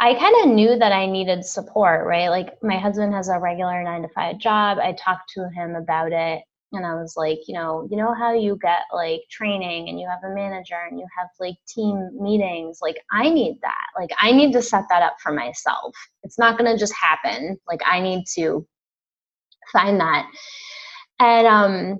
I 0.00 0.14
kind 0.14 0.34
of 0.42 0.54
knew 0.54 0.78
that 0.78 0.92
I 0.92 1.06
needed 1.06 1.44
support, 1.44 2.06
right? 2.06 2.28
Like 2.28 2.62
my 2.62 2.78
husband 2.78 3.12
has 3.14 3.28
a 3.28 3.38
regular 3.38 3.82
nine 3.82 4.02
to 4.02 4.08
five 4.08 4.38
job. 4.38 4.78
I 4.78 4.92
talked 4.92 5.30
to 5.34 5.48
him 5.50 5.74
about 5.74 6.12
it 6.12 6.42
and 6.72 6.86
I 6.86 6.94
was 6.94 7.14
like, 7.16 7.38
you 7.48 7.54
know, 7.54 7.88
you 7.90 7.96
know 7.96 8.14
how 8.14 8.32
you 8.32 8.58
get 8.60 8.82
like 8.92 9.22
training 9.30 9.88
and 9.88 9.98
you 9.98 10.06
have 10.08 10.22
a 10.30 10.34
manager 10.34 10.76
and 10.88 10.98
you 11.00 11.06
have 11.18 11.28
like 11.40 11.56
team 11.66 12.10
meetings. 12.20 12.78
Like 12.82 12.98
I 13.10 13.28
need 13.30 13.58
that. 13.62 13.86
Like 13.98 14.10
I 14.20 14.32
need 14.32 14.52
to 14.52 14.62
set 14.62 14.84
that 14.90 15.02
up 15.02 15.16
for 15.20 15.32
myself. 15.32 15.94
It's 16.22 16.38
not 16.38 16.58
going 16.58 16.70
to 16.70 16.78
just 16.78 16.94
happen. 16.94 17.58
Like 17.66 17.80
I 17.86 18.00
need 18.00 18.24
to 18.34 18.66
find 19.72 19.98
that. 20.00 20.30
And 21.18 21.46
um 21.46 21.98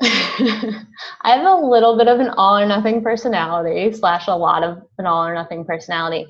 I 0.02 0.84
have 1.24 1.44
a 1.44 1.66
little 1.66 1.98
bit 1.98 2.08
of 2.08 2.20
an 2.20 2.30
all 2.30 2.58
or 2.58 2.66
nothing 2.66 3.02
personality, 3.02 3.92
slash, 3.92 4.28
a 4.28 4.34
lot 4.34 4.62
of 4.62 4.78
an 4.98 5.06
all 5.06 5.26
or 5.26 5.34
nothing 5.34 5.64
personality. 5.64 6.26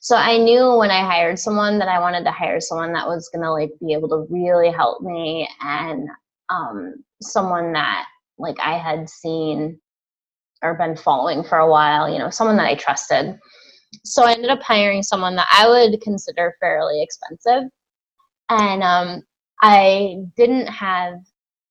So 0.00 0.16
I 0.16 0.38
knew 0.38 0.76
when 0.76 0.90
I 0.90 1.00
hired 1.00 1.38
someone 1.38 1.78
that 1.78 1.88
I 1.88 1.98
wanted 1.98 2.24
to 2.24 2.30
hire 2.30 2.60
someone 2.60 2.92
that 2.92 3.08
was 3.08 3.28
gonna 3.34 3.50
like 3.50 3.72
be 3.80 3.92
able 3.92 4.08
to 4.10 4.26
really 4.30 4.70
help 4.70 5.02
me 5.02 5.48
and 5.60 6.08
um, 6.48 6.94
someone 7.20 7.72
that 7.72 8.06
like 8.38 8.58
I 8.60 8.78
had 8.78 9.08
seen 9.08 9.80
or 10.62 10.74
been 10.74 10.96
following 10.96 11.42
for 11.42 11.58
a 11.58 11.70
while, 11.70 12.08
you 12.08 12.18
know, 12.18 12.30
someone 12.30 12.56
that 12.58 12.68
I 12.68 12.74
trusted. 12.74 13.38
So 14.04 14.24
I 14.24 14.32
ended 14.32 14.50
up 14.50 14.62
hiring 14.62 15.02
someone 15.02 15.34
that 15.36 15.48
I 15.50 15.68
would 15.68 16.00
consider 16.02 16.54
fairly 16.60 17.02
expensive. 17.02 17.64
And 18.48 18.82
um, 18.82 19.22
I 19.62 20.18
didn't 20.36 20.66
have 20.66 21.14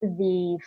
the 0.02 0.58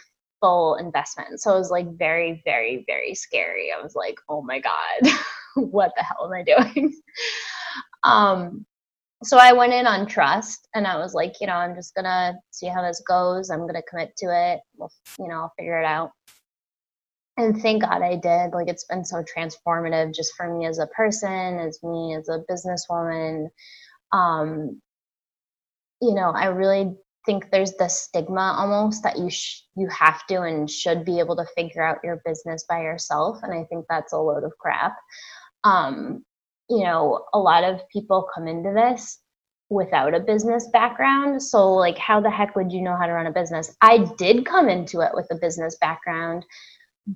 full 0.40 0.76
investment. 0.76 1.40
So 1.40 1.54
it 1.54 1.58
was 1.58 1.70
like 1.70 1.86
very, 1.96 2.42
very, 2.44 2.84
very 2.86 3.14
scary. 3.14 3.70
I 3.72 3.82
was 3.82 3.94
like, 3.94 4.16
oh 4.28 4.42
my 4.42 4.60
God, 4.60 5.12
what 5.56 5.92
the 5.96 6.02
hell 6.02 6.26
am 6.26 6.32
I 6.32 6.42
doing? 6.42 6.92
um, 8.02 8.66
so 9.22 9.36
I 9.36 9.52
went 9.52 9.74
in 9.74 9.86
on 9.86 10.06
trust 10.06 10.68
and 10.74 10.86
I 10.86 10.96
was 10.96 11.12
like, 11.12 11.34
you 11.40 11.46
know, 11.46 11.54
I'm 11.54 11.74
just 11.74 11.94
gonna 11.94 12.34
see 12.50 12.66
how 12.66 12.82
this 12.82 13.02
goes. 13.06 13.50
I'm 13.50 13.66
gonna 13.66 13.82
commit 13.82 14.16
to 14.18 14.26
it. 14.26 14.60
We'll, 14.76 14.90
you 15.18 15.28
know, 15.28 15.42
I'll 15.42 15.52
figure 15.58 15.78
it 15.78 15.84
out. 15.84 16.12
And 17.36 17.60
thank 17.60 17.82
God 17.82 18.02
I 18.02 18.16
did. 18.16 18.52
Like 18.52 18.68
it's 18.68 18.84
been 18.84 19.04
so 19.04 19.22
transformative 19.22 20.14
just 20.14 20.32
for 20.36 20.56
me 20.56 20.66
as 20.66 20.78
a 20.78 20.86
person, 20.88 21.58
as 21.58 21.78
me 21.82 22.14
as 22.14 22.28
a 22.28 22.42
businesswoman. 22.50 23.48
Um, 24.12 24.80
you 26.00 26.14
know, 26.14 26.30
I 26.30 26.46
really 26.46 26.96
think 27.26 27.50
there's 27.50 27.74
the 27.74 27.88
stigma 27.88 28.54
almost 28.58 29.02
that 29.02 29.18
you 29.18 29.30
sh- 29.30 29.62
you 29.76 29.88
have 29.88 30.26
to 30.26 30.42
and 30.42 30.70
should 30.70 31.04
be 31.04 31.18
able 31.18 31.36
to 31.36 31.46
figure 31.56 31.82
out 31.82 31.98
your 32.04 32.22
business 32.24 32.64
by 32.68 32.82
yourself, 32.82 33.38
and 33.42 33.52
I 33.52 33.64
think 33.64 33.86
that's 33.88 34.12
a 34.12 34.18
load 34.18 34.44
of 34.44 34.52
crap. 34.58 34.96
Um, 35.64 36.24
you 36.68 36.84
know, 36.84 37.24
a 37.34 37.38
lot 37.38 37.64
of 37.64 37.80
people 37.92 38.28
come 38.34 38.46
into 38.46 38.72
this 38.72 39.18
without 39.70 40.14
a 40.14 40.20
business 40.20 40.68
background. 40.72 41.42
So, 41.42 41.72
like, 41.72 41.98
how 41.98 42.20
the 42.20 42.30
heck 42.30 42.56
would 42.56 42.72
you 42.72 42.82
know 42.82 42.96
how 42.96 43.06
to 43.06 43.12
run 43.12 43.26
a 43.26 43.32
business? 43.32 43.74
I 43.80 43.98
did 44.18 44.44
come 44.44 44.68
into 44.68 45.00
it 45.00 45.12
with 45.14 45.26
a 45.30 45.36
business 45.36 45.76
background, 45.80 46.44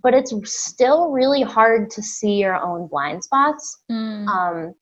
but 0.02 0.14
it's 0.14 0.32
still 0.44 1.10
really 1.10 1.42
hard 1.42 1.90
to 1.90 2.02
see 2.02 2.34
your 2.34 2.56
own 2.56 2.88
blind 2.88 3.24
spots. 3.24 3.82
Mm. 3.90 4.26
Um, 4.26 4.74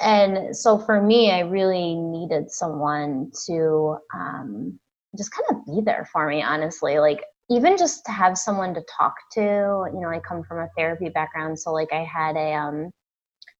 and 0.00 0.56
so, 0.56 0.78
for 0.78 1.00
me, 1.00 1.30
I 1.30 1.40
really 1.40 1.94
needed 1.94 2.50
someone 2.50 3.30
to 3.46 3.96
um, 4.14 4.78
just 5.16 5.32
kind 5.32 5.46
of 5.50 5.66
be 5.66 5.80
there 5.82 6.08
for 6.12 6.28
me, 6.28 6.42
honestly. 6.42 6.98
Like, 6.98 7.22
even 7.50 7.76
just 7.76 8.04
to 8.06 8.12
have 8.12 8.36
someone 8.36 8.74
to 8.74 8.84
talk 8.98 9.14
to, 9.32 9.40
you 9.40 10.00
know, 10.00 10.08
I 10.08 10.20
come 10.20 10.42
from 10.44 10.58
a 10.58 10.68
therapy 10.76 11.08
background. 11.08 11.58
So, 11.58 11.72
like, 11.72 11.92
I 11.92 12.04
had 12.04 12.36
a, 12.36 12.52
um, 12.54 12.90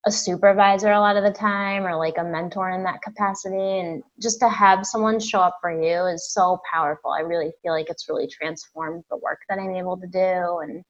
a 0.07 0.11
supervisor 0.11 0.93
a 0.93 1.01
lot 1.01 1.17
of 1.17 1.25
the 1.25 1.33
time 1.33 1.85
or 1.85 1.97
like 1.97 2.17
a 2.19 2.25
mentor 2.25 2.71
in 2.71 2.85
that 2.85 3.03
capacity 3.03 3.81
and 3.81 4.03
just 4.23 4.39
to 4.39 4.49
have 4.49 4.87
someone 4.87 5.19
show 5.19 5.41
up 5.41 5.57
for 5.61 5.73
you 5.73 6.07
is 6.07 6.33
so 6.33 6.61
powerful 6.73 7.11
i 7.11 7.21
really 7.21 7.51
feel 7.61 7.73
like 7.73 7.91
it's 7.91 8.09
really 8.09 8.29
transformed 8.29 9.03
the 9.11 9.17
work 9.17 9.41
that 9.49 9.59
i'm 9.59 9.75
able 9.75 9.97
to 9.97 10.07
do 10.07 10.61
and 10.63 10.85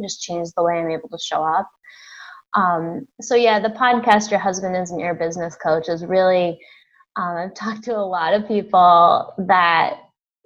just 0.00 0.22
changed 0.22 0.52
the 0.56 0.62
way 0.62 0.78
i'm 0.78 0.90
able 0.90 1.08
to 1.08 1.18
show 1.18 1.42
up 1.42 1.68
um, 2.54 3.06
so 3.20 3.34
yeah 3.34 3.58
the 3.58 3.68
podcast 3.70 4.30
your 4.30 4.40
husband 4.40 4.76
isn't 4.76 4.98
your 4.98 5.14
business 5.14 5.56
coach 5.56 5.88
is 5.88 6.04
really 6.04 6.58
um, 7.16 7.36
i've 7.36 7.54
talked 7.54 7.84
to 7.84 7.96
a 7.96 7.98
lot 7.98 8.34
of 8.34 8.46
people 8.46 9.34
that 9.38 9.96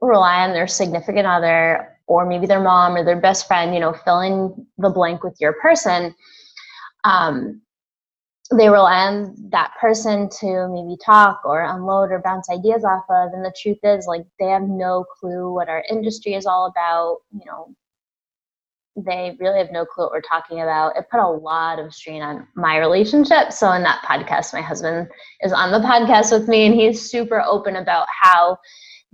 rely 0.01 0.45
on 0.45 0.53
their 0.53 0.67
significant 0.67 1.27
other 1.27 1.97
or 2.07 2.27
maybe 2.27 2.47
their 2.47 2.61
mom 2.61 2.95
or 2.95 3.05
their 3.05 3.21
best 3.21 3.47
friend 3.47 3.75
you 3.75 3.81
know 3.81 3.93
fill 3.93 4.21
in 4.21 4.67
the 4.79 4.91
blank 4.91 5.23
with 5.23 5.37
your 5.41 5.55
person. 5.55 6.15
Um, 7.05 7.63
they 8.57 8.69
rely 8.69 9.07
on 9.07 9.35
that 9.51 9.73
person 9.81 10.29
to 10.41 10.69
maybe 10.69 10.97
talk 11.05 11.41
or 11.45 11.65
unload 11.65 12.13
or 12.13 12.21
bounce 12.23 12.49
ideas 12.49 12.85
off 12.85 13.05
of 13.11 13.33
and 13.33 13.45
the 13.45 13.53
truth 13.61 13.79
is 13.83 14.07
like 14.07 14.25
they 14.39 14.47
have 14.47 14.63
no 14.63 15.05
clue 15.19 15.53
what 15.53 15.69
our 15.69 15.83
industry 15.91 16.35
is 16.35 16.47
all 16.47 16.67
about 16.67 17.19
you 17.33 17.45
know 17.45 17.75
they 18.97 19.37
really 19.41 19.59
have 19.59 19.71
no 19.73 19.85
clue 19.85 20.05
what 20.05 20.13
we're 20.13 20.21
talking 20.23 20.63
about 20.63 20.97
it 20.97 21.05
put 21.11 21.21
a 21.21 21.29
lot 21.29 21.79
of 21.79 21.93
strain 21.93 22.23
on 22.23 22.47
my 22.55 22.79
relationship 22.79 23.53
so 23.53 23.71
in 23.73 23.83
that 23.83 24.03
podcast 24.03 24.55
my 24.55 24.63
husband 24.63 25.07
is 25.43 25.53
on 25.53 25.71
the 25.71 25.87
podcast 25.87 26.33
with 26.33 26.49
me 26.49 26.67
and 26.67 26.75
he's 26.75 27.11
super 27.11 27.43
open 27.43 27.77
about 27.77 28.07
how 28.23 28.57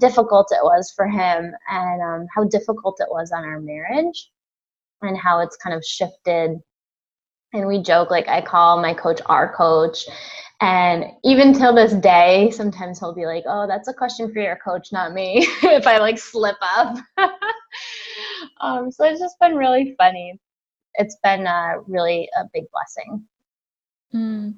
difficult 0.00 0.48
it 0.52 0.62
was 0.62 0.92
for 0.96 1.06
him 1.06 1.52
and 1.70 2.02
um, 2.02 2.26
how 2.34 2.44
difficult 2.44 2.96
it 3.00 3.08
was 3.10 3.32
on 3.32 3.44
our 3.44 3.60
marriage 3.60 4.30
and 5.02 5.18
how 5.18 5.40
it's 5.40 5.56
kind 5.56 5.74
of 5.74 5.84
shifted 5.84 6.58
and 7.52 7.66
we 7.66 7.82
joke 7.82 8.10
like 8.10 8.28
I 8.28 8.40
call 8.40 8.80
my 8.80 8.94
coach 8.94 9.20
our 9.26 9.54
coach. 9.54 10.06
And 10.60 11.06
even 11.24 11.52
till 11.52 11.74
this 11.74 11.92
day, 11.92 12.50
sometimes 12.50 12.98
he'll 12.98 13.14
be 13.14 13.26
like, 13.26 13.44
"Oh, 13.46 13.66
that's 13.66 13.88
a 13.88 13.94
question 13.94 14.32
for 14.32 14.40
your 14.40 14.58
coach, 14.64 14.92
not 14.92 15.12
me." 15.12 15.46
if 15.62 15.86
I 15.86 15.98
like 15.98 16.18
slip 16.18 16.56
up. 16.60 16.98
um, 18.62 18.90
so 18.90 19.04
it's 19.04 19.20
just 19.20 19.38
been 19.40 19.56
really 19.56 19.94
funny. 19.98 20.38
It's 20.94 21.16
been 21.22 21.46
uh, 21.46 21.74
really 21.86 22.28
a 22.38 22.44
big 22.52 22.64
blessing. 22.72 23.24
Mm. 24.14 24.54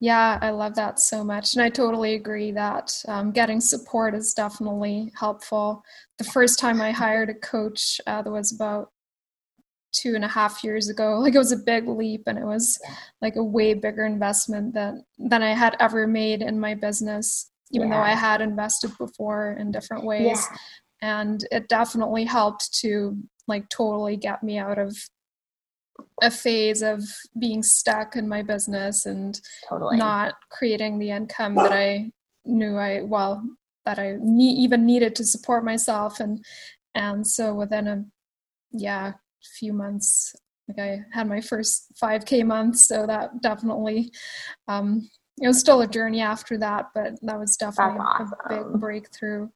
Yeah, 0.00 0.38
I 0.40 0.50
love 0.50 0.74
that 0.76 0.98
so 0.98 1.22
much. 1.22 1.54
And 1.54 1.62
I 1.62 1.68
totally 1.68 2.14
agree 2.14 2.52
that 2.52 3.02
um, 3.08 3.32
getting 3.32 3.60
support 3.60 4.14
is 4.14 4.32
definitely 4.32 5.12
helpful. 5.14 5.82
The 6.18 6.24
first 6.24 6.58
time 6.58 6.80
I 6.80 6.90
hired 6.90 7.30
a 7.30 7.34
coach, 7.34 8.00
uh, 8.06 8.22
there 8.22 8.32
was 8.32 8.52
about 8.52 8.90
two 9.92 10.14
and 10.14 10.24
a 10.24 10.28
half 10.28 10.62
years 10.62 10.88
ago 10.88 11.18
like 11.20 11.34
it 11.34 11.38
was 11.38 11.50
a 11.50 11.56
big 11.56 11.88
leap 11.88 12.22
and 12.26 12.38
it 12.38 12.44
was 12.44 12.78
like 13.20 13.34
a 13.34 13.42
way 13.42 13.74
bigger 13.74 14.06
investment 14.06 14.72
than 14.72 15.04
than 15.18 15.42
i 15.42 15.52
had 15.52 15.76
ever 15.80 16.06
made 16.06 16.42
in 16.42 16.60
my 16.60 16.74
business 16.74 17.50
even 17.72 17.88
yeah. 17.88 17.96
though 17.96 18.02
i 18.02 18.14
had 18.14 18.40
invested 18.40 18.96
before 18.98 19.56
in 19.58 19.72
different 19.72 20.04
ways 20.04 20.46
yeah. 20.48 20.56
And 21.02 21.46
it 21.50 21.68
definitely 21.68 22.24
helped 22.24 22.72
to 22.80 23.16
like 23.48 23.68
totally 23.68 24.16
get 24.16 24.42
me 24.42 24.58
out 24.58 24.78
of 24.78 24.96
a 26.22 26.30
phase 26.30 26.82
of 26.82 27.02
being 27.38 27.62
stuck 27.62 28.16
in 28.16 28.28
my 28.28 28.42
business 28.42 29.06
and 29.06 29.40
totally. 29.68 29.96
not 29.96 30.34
creating 30.50 30.98
the 30.98 31.10
income 31.10 31.54
that 31.54 31.72
i 31.72 32.10
knew 32.44 32.76
i 32.76 33.02
well 33.02 33.42
that 33.84 33.98
i 33.98 34.16
ne- 34.20 34.44
even 34.44 34.86
needed 34.86 35.14
to 35.14 35.24
support 35.24 35.64
myself 35.64 36.20
and 36.20 36.42
and 36.94 37.26
so 37.26 37.54
within 37.54 37.86
a 37.86 38.04
yeah 38.72 39.12
few 39.58 39.72
months 39.72 40.34
like 40.68 40.78
i 40.78 41.00
had 41.12 41.28
my 41.28 41.40
first 41.40 41.92
5k 42.02 42.44
months 42.46 42.86
so 42.88 43.06
that 43.06 43.42
definitely 43.42 44.10
um 44.68 45.08
it 45.42 45.46
was 45.46 45.58
still 45.58 45.80
a 45.80 45.86
journey 45.86 46.20
after 46.20 46.58
that 46.58 46.86
but 46.94 47.12
that 47.22 47.38
was 47.38 47.56
definitely 47.56 48.00
awesome. 48.00 48.32
a 48.46 48.48
big 48.48 48.80
breakthrough 48.80 49.48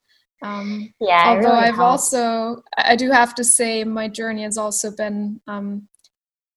um 0.42 0.92
yeah 1.00 1.24
although 1.28 1.40
really 1.40 1.68
i've 1.68 1.76
helped. 1.76 1.80
also 1.80 2.62
i 2.76 2.96
do 2.96 3.10
have 3.10 3.34
to 3.34 3.44
say 3.44 3.84
my 3.84 4.08
journey 4.08 4.42
has 4.42 4.58
also 4.58 4.90
been 4.90 5.40
um 5.46 5.88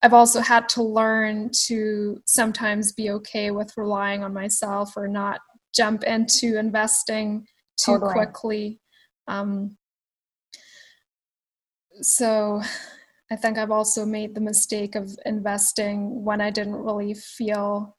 I've 0.03 0.13
also 0.13 0.41
had 0.41 0.69
to 0.69 0.83
learn 0.83 1.49
to 1.65 2.21
sometimes 2.25 2.93
be 2.93 3.09
okay 3.11 3.51
with 3.51 3.73
relying 3.77 4.23
on 4.23 4.33
myself 4.33 4.95
or 4.95 5.07
not 5.07 5.41
jump 5.75 6.03
into 6.03 6.57
investing 6.57 7.45
too 7.77 7.93
totally. 7.93 8.13
quickly. 8.13 8.79
Um, 9.27 9.75
so 12.01 12.61
I 13.31 13.35
think 13.35 13.57
I've 13.57 13.71
also 13.71 14.05
made 14.05 14.35
the 14.35 14.41
mistake 14.41 14.95
of 14.95 15.17
investing 15.25 16.23
when 16.23 16.41
I 16.41 16.51
didn't 16.51 16.75
really 16.75 17.15
feel 17.15 17.96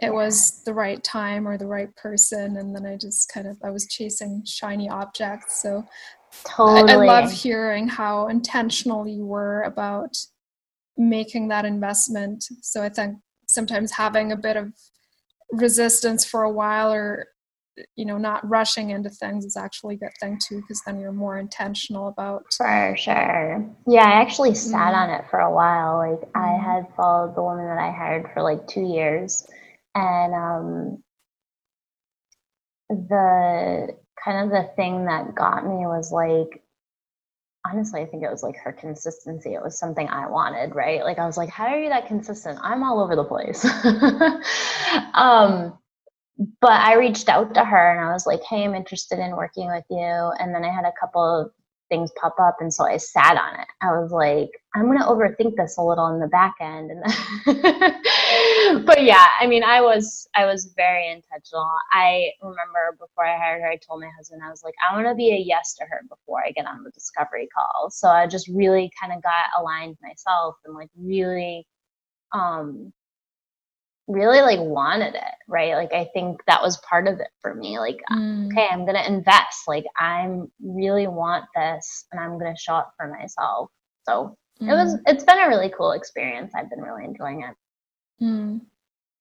it 0.00 0.12
was 0.12 0.62
the 0.64 0.72
right 0.72 1.02
time 1.04 1.46
or 1.46 1.58
the 1.58 1.66
right 1.66 1.94
person 1.96 2.56
and 2.56 2.74
then 2.74 2.86
I 2.86 2.96
just 2.96 3.30
kind 3.32 3.46
of 3.46 3.58
I 3.62 3.70
was 3.70 3.86
chasing 3.86 4.42
shiny 4.46 4.88
objects. 4.88 5.62
So 5.62 5.86
totally. 6.44 6.92
I, 6.92 7.16
I 7.16 7.20
love 7.20 7.32
hearing 7.32 7.88
how 7.88 8.28
intentional 8.28 9.06
you 9.06 9.26
were 9.26 9.62
about 9.62 10.16
making 10.96 11.48
that 11.48 11.64
investment. 11.64 12.44
So 12.62 12.82
I 12.82 12.88
think 12.88 13.16
sometimes 13.48 13.92
having 13.92 14.32
a 14.32 14.36
bit 14.36 14.56
of 14.56 14.72
resistance 15.52 16.24
for 16.24 16.42
a 16.42 16.52
while 16.52 16.92
or 16.92 17.26
you 17.96 18.04
know 18.04 18.18
not 18.18 18.46
rushing 18.48 18.90
into 18.90 19.08
things 19.08 19.44
is 19.44 19.56
actually 19.56 19.94
a 19.94 19.98
good 19.98 20.12
thing 20.20 20.38
too 20.46 20.60
because 20.60 20.82
then 20.84 21.00
you're 21.00 21.12
more 21.12 21.38
intentional 21.38 22.08
about 22.08 22.42
for 22.52 22.94
sure 22.96 23.66
yeah 23.86 24.04
i 24.04 24.20
actually 24.20 24.54
sat 24.54 24.92
mm. 24.92 24.96
on 24.96 25.10
it 25.10 25.24
for 25.30 25.40
a 25.40 25.52
while 25.52 25.96
like 25.96 26.30
i 26.34 26.40
mm-hmm. 26.40 26.64
had 26.64 26.86
followed 26.94 27.34
the 27.34 27.42
woman 27.42 27.64
that 27.64 27.78
i 27.78 27.90
hired 27.90 28.28
for 28.34 28.42
like 28.42 28.66
two 28.68 28.82
years 28.82 29.46
and 29.94 30.34
um 30.34 31.02
the 32.90 33.96
kind 34.24 34.44
of 34.44 34.50
the 34.50 34.70
thing 34.76 35.06
that 35.06 35.34
got 35.34 35.64
me 35.64 35.86
was 35.86 36.10
like 36.12 36.62
honestly 37.66 38.00
i 38.00 38.06
think 38.06 38.22
it 38.22 38.30
was 38.30 38.42
like 38.42 38.56
her 38.56 38.72
consistency. 38.72 39.54
It 39.54 39.62
was 39.62 39.78
something 39.78 40.08
i 40.08 40.28
wanted 40.28 40.74
right? 40.74 41.04
Like 41.04 41.18
i 41.18 41.26
was 41.26 41.36
like 41.36 41.50
how 41.50 41.66
are 41.66 41.78
you 41.78 41.88
that 41.90 42.06
consistent? 42.06 42.58
I'm 42.62 42.82
all 42.82 43.00
over 43.00 43.16
the 43.16 43.24
place. 43.24 43.64
Um 45.14 45.78
but 46.60 46.72
I 46.72 46.94
reached 46.96 47.28
out 47.28 47.54
to 47.54 47.64
her 47.64 47.92
and 47.92 48.00
I 48.00 48.12
was 48.12 48.26
like, 48.26 48.42
hey, 48.44 48.64
I'm 48.64 48.74
interested 48.74 49.18
in 49.18 49.36
working 49.36 49.68
with 49.68 49.84
you. 49.90 49.98
And 50.38 50.54
then 50.54 50.64
I 50.64 50.70
had 50.70 50.86
a 50.86 50.92
couple 50.98 51.50
things 51.90 52.10
pop 52.18 52.36
up 52.40 52.56
and 52.60 52.72
so 52.72 52.86
i 52.86 52.96
sat 52.96 53.36
on 53.36 53.60
it. 53.60 53.68
I 53.82 53.88
was 53.88 54.10
like 54.10 54.48
i'm 54.74 54.86
going 54.86 54.98
to 54.98 55.04
overthink 55.04 55.56
this 55.56 55.76
a 55.76 55.82
little 55.82 56.06
in 56.14 56.20
the 56.20 56.28
back 56.28 56.54
end. 56.60 56.90
And 56.90 57.02
but 58.86 59.02
yeah 59.02 59.26
i 59.38 59.46
mean 59.46 59.62
i 59.62 59.82
was 59.82 60.26
i 60.34 60.46
was 60.46 60.72
very 60.76 61.10
intentional. 61.10 61.68
I 61.92 62.30
remember 62.40 62.96
before 62.98 63.26
i 63.26 63.36
hired 63.36 63.60
her 63.60 63.68
i 63.68 63.76
told 63.76 64.00
my 64.00 64.10
husband 64.16 64.40
i 64.42 64.48
was 64.48 64.62
like 64.64 64.74
i 64.88 64.94
want 64.94 65.06
to 65.08 65.14
be 65.14 65.32
a 65.32 65.38
yes 65.38 65.74
to 65.74 65.84
her 65.84 66.00
before 66.08 66.42
i 66.42 66.52
get 66.52 66.66
on 66.66 66.82
the 66.82 66.90
discovery 66.92 67.48
call. 67.54 67.90
So 67.90 68.08
i 68.08 68.26
just 68.26 68.48
really 68.48 68.90
kind 68.98 69.12
of 69.12 69.22
got 69.22 69.46
aligned 69.58 69.98
myself 70.02 70.56
and 70.64 70.74
like 70.74 70.90
really 70.96 71.66
um 72.32 72.92
really 74.10 74.40
like 74.40 74.58
wanted 74.60 75.14
it 75.14 75.34
right 75.48 75.74
like 75.74 75.92
i 75.92 76.04
think 76.12 76.40
that 76.46 76.62
was 76.62 76.76
part 76.78 77.06
of 77.06 77.20
it 77.20 77.28
for 77.40 77.54
me 77.54 77.78
like 77.78 78.00
mm. 78.10 78.50
okay 78.50 78.66
i'm 78.70 78.84
gonna 78.84 79.04
invest 79.06 79.62
like 79.68 79.84
i'm 79.96 80.50
really 80.62 81.06
want 81.06 81.44
this 81.54 82.06
and 82.10 82.20
i'm 82.20 82.38
gonna 82.38 82.56
show 82.56 82.74
up 82.74 82.92
for 82.96 83.08
myself 83.08 83.70
so 84.08 84.36
mm. 84.60 84.68
it 84.68 84.72
was 84.72 84.94
mm. 84.94 85.00
it's 85.06 85.24
been 85.24 85.38
a 85.38 85.48
really 85.48 85.72
cool 85.76 85.92
experience 85.92 86.52
i've 86.54 86.70
been 86.70 86.80
really 86.80 87.04
enjoying 87.04 87.42
it 87.42 88.24
mm. 88.24 88.60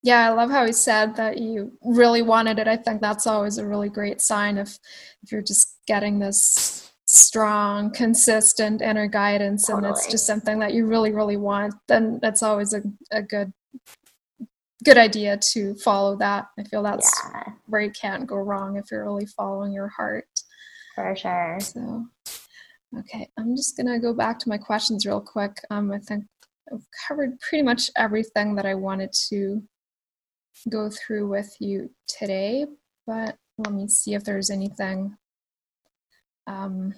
yeah 0.02 0.28
i 0.28 0.34
love 0.34 0.50
how 0.50 0.66
he 0.66 0.74
said 0.74 1.16
that 1.16 1.38
you 1.38 1.72
really 1.84 2.22
wanted 2.22 2.58
it 2.58 2.68
i 2.68 2.76
think 2.76 3.00
that's 3.00 3.28
always 3.28 3.58
a 3.58 3.68
really 3.68 3.90
great 3.90 4.22
sign 4.22 4.58
if 4.58 4.80
if 5.24 5.32
you're 5.32 5.42
just 5.42 5.78
getting 5.88 6.20
this 6.20 6.92
strong 7.06 7.92
consistent 7.92 8.82
inner 8.82 9.08
guidance 9.08 9.66
totally. 9.66 9.88
and 9.88 9.98
it's 9.98 10.08
just 10.08 10.28
something 10.28 10.60
that 10.60 10.74
you 10.74 10.86
really 10.86 11.12
really 11.12 11.38
want 11.38 11.74
then 11.88 12.20
that's 12.22 12.44
always 12.44 12.74
a, 12.74 12.84
a 13.12 13.22
good 13.22 13.52
good 14.84 14.98
idea 14.98 15.38
to 15.54 15.76
follow 15.76 16.16
that. 16.18 16.48
I 16.58 16.64
feel 16.64 16.84
that's 16.84 17.12
yeah. 17.34 17.54
where 17.68 17.82
you 17.82 17.92
can't 17.92 18.28
go 18.28 18.38
wrong 18.38 18.78
if 18.78 18.92
you're 18.92 19.04
really 19.04 19.26
following 19.26 19.74
your 19.74 19.90
heart. 19.90 20.28
For 20.96 21.16
sure. 21.16 21.58
So, 21.60 22.06
okay, 23.00 23.30
I'm 23.38 23.56
just 23.56 23.78
gonna 23.78 24.00
go 24.00 24.14
back 24.14 24.40
to 24.40 24.50
my 24.50 24.58
questions 24.58 25.06
real 25.06 25.22
quick. 25.22 25.58
Um, 25.70 25.92
I 25.92 26.00
think 26.00 26.26
I've 26.72 26.86
covered 27.08 27.40
pretty 27.40 27.64
much 27.64 27.90
everything 27.98 28.56
that 28.56 28.66
I 28.66 28.76
wanted 28.76 29.12
to 29.30 29.62
go 30.70 30.90
through 30.90 31.30
with 31.30 31.56
you 31.60 31.90
today, 32.08 32.66
but 33.08 33.38
let 33.58 33.74
me 33.74 33.88
see 33.88 34.14
if 34.14 34.24
there's 34.24 34.50
anything. 34.50 35.18
Um, 36.48 36.94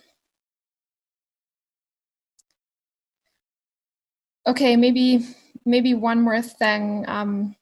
okay, 4.47 4.75
maybe 4.75 5.25
maybe 5.65 5.93
one 5.93 6.21
more 6.21 6.41
thing. 6.41 7.05
Um, 7.07 7.55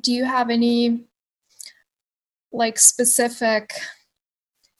do 0.00 0.12
you 0.12 0.24
have 0.24 0.50
any 0.50 1.04
like 2.52 2.78
specific 2.78 3.72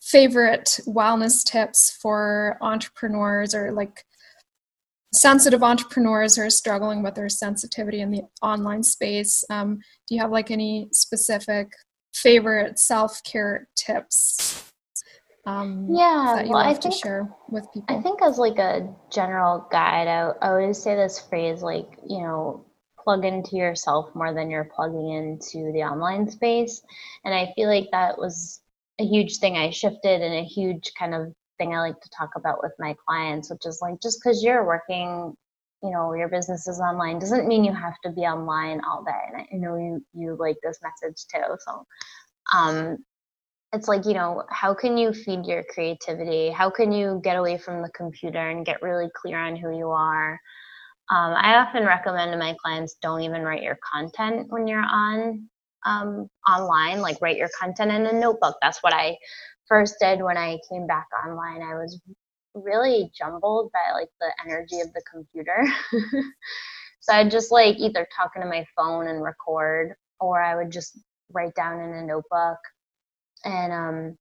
favorite 0.01 0.81
wellness 0.87 1.45
tips 1.45 1.91
for 1.91 2.57
entrepreneurs 2.61 3.55
or 3.55 3.73
like 3.73 4.05
sensitive 5.13 5.63
entrepreneurs 5.63 6.37
who 6.37 6.43
are 6.43 6.51
struggling 6.51 7.03
with 7.03 7.15
their 7.15 7.29
sensitivity 7.29 8.01
in 8.01 8.11
the 8.11 8.23
online 8.43 8.83
space? 8.83 9.45
Um, 9.51 9.81
do 10.07 10.15
you 10.15 10.21
have 10.21 10.31
like 10.31 10.51
any 10.51 10.89
specific 10.93 11.73
favorite 12.15 12.79
self-care 12.79 13.69
tips 13.77 14.73
um, 15.47 15.87
yeah 15.91 16.33
that 16.37 16.47
you 16.47 16.53
well, 16.53 16.63
I 16.63 16.73
think, 16.73 16.83
to 16.83 16.91
share 16.91 17.29
with 17.49 17.71
people? 17.73 17.97
i 17.97 18.01
think 18.01 18.21
as 18.23 18.39
like 18.39 18.59
a 18.59 18.89
general 19.13 19.67
guide 19.71 20.09
I, 20.09 20.33
I 20.43 20.51
always 20.51 20.83
say 20.83 20.97
this 20.97 21.21
phrase 21.21 21.63
like 21.63 21.99
you 22.09 22.21
know 22.23 22.65
plug 23.07 23.25
into 23.25 23.55
yourself 23.55 24.13
more 24.17 24.35
than 24.35 24.51
you're 24.51 24.65
plugging 24.75 25.11
into 25.11 25.71
the 25.73 25.85
online 25.85 26.29
space. 26.29 26.83
And 27.25 27.33
I 27.33 27.53
feel 27.55 27.69
like 27.69 27.89
that 27.93 28.19
was 28.19 28.61
a 28.99 29.05
huge 29.05 29.37
thing 29.37 29.57
I 29.57 29.71
shifted 29.71 30.23
and 30.23 30.35
a 30.35 30.43
huge 30.43 30.91
kind 30.99 31.15
of 31.15 31.33
thing 31.57 31.73
I 31.73 31.79
like 31.79 32.01
to 32.01 32.11
talk 32.11 32.31
about 32.35 32.65
with 32.65 32.73
my 32.81 32.97
clients, 33.07 33.49
which 33.49 33.65
is 33.65 33.79
like 33.81 34.01
just 34.03 34.19
because 34.21 34.43
you're 34.43 34.67
working, 34.67 35.37
you 35.85 35.91
know, 35.93 36.15
your 36.15 36.29
business 36.29 36.67
is 36.67 36.81
online 36.81 37.21
doesn't 37.21 37.47
mean 37.47 37.63
you 37.63 37.73
have 37.73 37.95
to 38.03 38.11
be 38.11 38.23
online 38.23 38.81
all 38.83 39.05
day. 39.05 39.13
And 39.33 39.47
I 39.53 39.57
know 39.57 39.77
you 39.77 40.05
you 40.13 40.37
like 40.37 40.57
this 40.65 40.81
message 40.83 41.27
too. 41.33 41.57
So 41.61 41.87
um 42.53 42.99
it's 43.73 43.87
like, 43.87 44.05
you 44.05 44.15
know, 44.15 44.43
how 44.51 44.75
can 44.75 44.99
you 44.99 45.13
feed 45.13 45.47
your 45.47 45.63
creativity? 45.73 46.51
How 46.51 46.71
can 46.71 46.91
you 46.91 47.21
get 47.23 47.37
away 47.37 47.57
from 47.57 47.83
the 47.83 47.91
computer 47.91 48.51
and 48.51 48.67
get 48.67 48.83
really 48.83 49.11
clear 49.15 49.39
on 49.39 49.55
who 49.55 49.77
you 49.77 49.91
are? 49.91 50.41
Um, 51.09 51.35
I 51.35 51.57
often 51.57 51.85
recommend 51.85 52.33
to 52.33 52.39
my 52.39 52.57
clients 52.61 52.97
don't 53.01 53.23
even 53.23 53.43
write 53.43 53.63
your 53.63 53.79
content 53.93 54.47
when 54.51 54.67
you're 54.67 54.85
on 54.85 55.49
um, 55.85 56.29
online. 56.49 57.01
Like 57.01 57.19
write 57.21 57.37
your 57.37 57.51
content 57.59 57.93
in 57.93 58.07
a 58.07 58.13
notebook. 58.13 58.57
That's 58.61 58.83
what 58.83 58.93
I 58.93 59.17
first 59.69 59.97
did 60.01 60.21
when 60.23 60.37
I 60.37 60.59
came 60.69 60.87
back 60.87 61.07
online. 61.25 61.63
I 61.63 61.75
was 61.75 62.01
really 62.55 63.11
jumbled 63.17 63.71
by 63.73 63.99
like 63.99 64.09
the 64.21 64.33
energy 64.45 64.81
of 64.81 64.93
the 64.93 65.03
computer. 65.11 65.65
so 67.01 67.13
I'd 67.13 67.31
just 67.31 67.53
like 67.53 67.77
either 67.79 68.07
talking 68.17 68.43
to 68.43 68.49
my 68.49 68.67
phone 68.77 69.09
and 69.09 69.23
record, 69.23 69.95
or 70.19 70.43
I 70.43 70.57
would 70.57 70.73
just 70.73 70.99
write 71.33 71.55
down 71.55 71.81
in 71.81 71.95
a 71.95 72.03
notebook 72.03 72.59
and 73.45 73.73
um, 73.73 74.17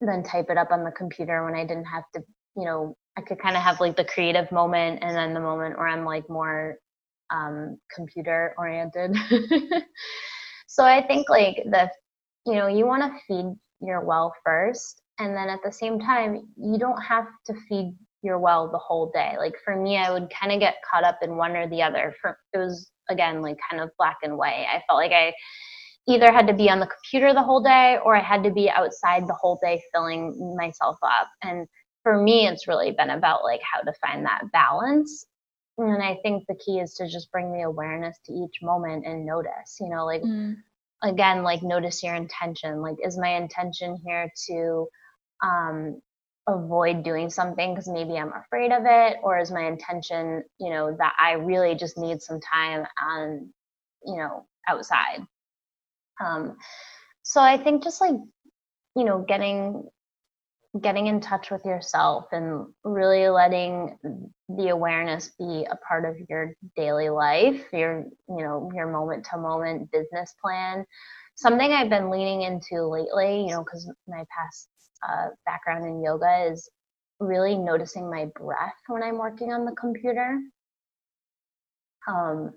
then 0.00 0.22
type 0.22 0.46
it 0.50 0.58
up 0.58 0.72
on 0.72 0.84
the 0.84 0.90
computer 0.90 1.44
when 1.44 1.54
I 1.54 1.64
didn't 1.64 1.84
have 1.86 2.04
to, 2.14 2.22
you 2.56 2.64
know, 2.64 2.96
I 3.16 3.22
could 3.22 3.38
kind 3.38 3.56
of 3.56 3.62
have 3.62 3.80
like 3.80 3.96
the 3.96 4.04
creative 4.04 4.50
moment 4.52 5.00
and 5.02 5.16
then 5.16 5.34
the 5.34 5.40
moment 5.40 5.78
where 5.78 5.88
I'm 5.88 6.04
like 6.04 6.28
more 6.28 6.78
um, 7.30 7.78
computer 7.94 8.54
oriented. 8.58 9.16
so 10.66 10.84
I 10.84 11.06
think 11.06 11.28
like 11.28 11.62
the, 11.64 11.90
you 12.44 12.54
know, 12.54 12.66
you 12.66 12.86
want 12.86 13.02
to 13.02 13.18
feed 13.26 13.56
your 13.80 14.04
well 14.04 14.34
first. 14.44 15.02
And 15.18 15.34
then 15.34 15.48
at 15.48 15.60
the 15.64 15.72
same 15.72 15.98
time, 15.98 16.48
you 16.56 16.78
don't 16.78 17.00
have 17.00 17.26
to 17.46 17.54
feed 17.68 17.94
your 18.22 18.38
well 18.38 18.70
the 18.70 18.78
whole 18.78 19.10
day. 19.14 19.34
Like 19.38 19.54
for 19.64 19.76
me, 19.76 19.96
I 19.96 20.12
would 20.12 20.28
kind 20.30 20.52
of 20.52 20.60
get 20.60 20.76
caught 20.90 21.04
up 21.04 21.18
in 21.22 21.36
one 21.36 21.56
or 21.56 21.68
the 21.68 21.82
other. 21.82 22.14
For 22.20 22.38
it 22.52 22.58
was 22.58 22.90
again 23.08 23.40
like 23.40 23.56
kind 23.70 23.82
of 23.82 23.90
black 23.98 24.18
and 24.22 24.36
white. 24.36 24.66
I 24.70 24.82
felt 24.86 24.98
like 24.98 25.12
I 25.12 25.32
either 26.08 26.30
had 26.32 26.46
to 26.46 26.54
be 26.54 26.70
on 26.70 26.80
the 26.80 26.86
computer 26.86 27.32
the 27.32 27.42
whole 27.42 27.62
day 27.62 27.98
or 28.04 28.14
I 28.16 28.22
had 28.22 28.44
to 28.44 28.50
be 28.50 28.70
outside 28.70 29.26
the 29.26 29.34
whole 29.34 29.58
day 29.62 29.82
filling 29.92 30.54
myself 30.56 30.96
up. 31.02 31.28
And 31.42 31.66
for 32.06 32.22
me, 32.22 32.46
it's 32.46 32.68
really 32.68 32.92
been 32.92 33.10
about 33.10 33.42
like 33.42 33.60
how 33.62 33.80
to 33.80 33.92
find 33.94 34.26
that 34.26 34.52
balance. 34.52 35.26
And 35.76 36.00
I 36.00 36.20
think 36.22 36.44
the 36.46 36.54
key 36.54 36.78
is 36.78 36.94
to 36.94 37.08
just 37.08 37.32
bring 37.32 37.52
the 37.52 37.62
awareness 37.62 38.16
to 38.26 38.32
each 38.32 38.62
moment 38.62 39.04
and 39.04 39.26
notice, 39.26 39.78
you 39.80 39.88
know, 39.88 40.06
like 40.06 40.22
mm. 40.22 40.54
again, 41.02 41.42
like 41.42 41.64
notice 41.64 42.04
your 42.04 42.14
intention. 42.14 42.80
Like, 42.80 42.94
is 43.04 43.18
my 43.18 43.30
intention 43.30 43.98
here 44.06 44.32
to 44.46 44.86
um, 45.42 46.00
avoid 46.46 47.02
doing 47.02 47.28
something 47.28 47.74
because 47.74 47.88
maybe 47.88 48.16
I'm 48.16 48.32
afraid 48.32 48.70
of 48.70 48.84
it? 48.86 49.16
Or 49.24 49.40
is 49.40 49.50
my 49.50 49.66
intention, 49.66 50.44
you 50.60 50.70
know, 50.70 50.96
that 50.96 51.12
I 51.20 51.32
really 51.32 51.74
just 51.74 51.98
need 51.98 52.22
some 52.22 52.38
time 52.38 52.86
on, 53.04 53.52
you 54.04 54.16
know, 54.16 54.46
outside? 54.68 55.26
Um, 56.24 56.56
so 57.24 57.40
I 57.40 57.58
think 57.58 57.82
just 57.82 58.00
like, 58.00 58.14
you 58.94 59.02
know, 59.02 59.24
getting 59.26 59.88
getting 60.80 61.06
in 61.06 61.20
touch 61.20 61.50
with 61.50 61.64
yourself 61.64 62.26
and 62.32 62.66
really 62.84 63.28
letting 63.28 63.98
the 64.48 64.68
awareness 64.68 65.30
be 65.38 65.66
a 65.70 65.76
part 65.88 66.04
of 66.04 66.16
your 66.28 66.52
daily 66.76 67.08
life 67.08 67.64
your 67.72 68.04
you 68.28 68.44
know 68.44 68.70
your 68.74 68.90
moment 68.90 69.26
to 69.30 69.38
moment 69.38 69.90
business 69.90 70.34
plan. 70.42 70.84
Something 71.36 71.72
i've 71.72 71.90
been 71.90 72.10
leaning 72.10 72.42
into 72.42 72.86
lately 72.86 73.42
you 73.42 73.50
know 73.50 73.62
because 73.64 73.90
my 74.08 74.24
past 74.36 74.68
uh, 75.06 75.28
background 75.44 75.84
in 75.86 76.02
yoga 76.02 76.48
is 76.50 76.68
really 77.20 77.56
noticing 77.56 78.10
my 78.10 78.26
breath 78.34 78.74
when 78.88 79.02
i'm 79.02 79.18
working 79.18 79.52
on 79.52 79.64
the 79.64 79.72
computer. 79.72 80.40
Um 82.08 82.52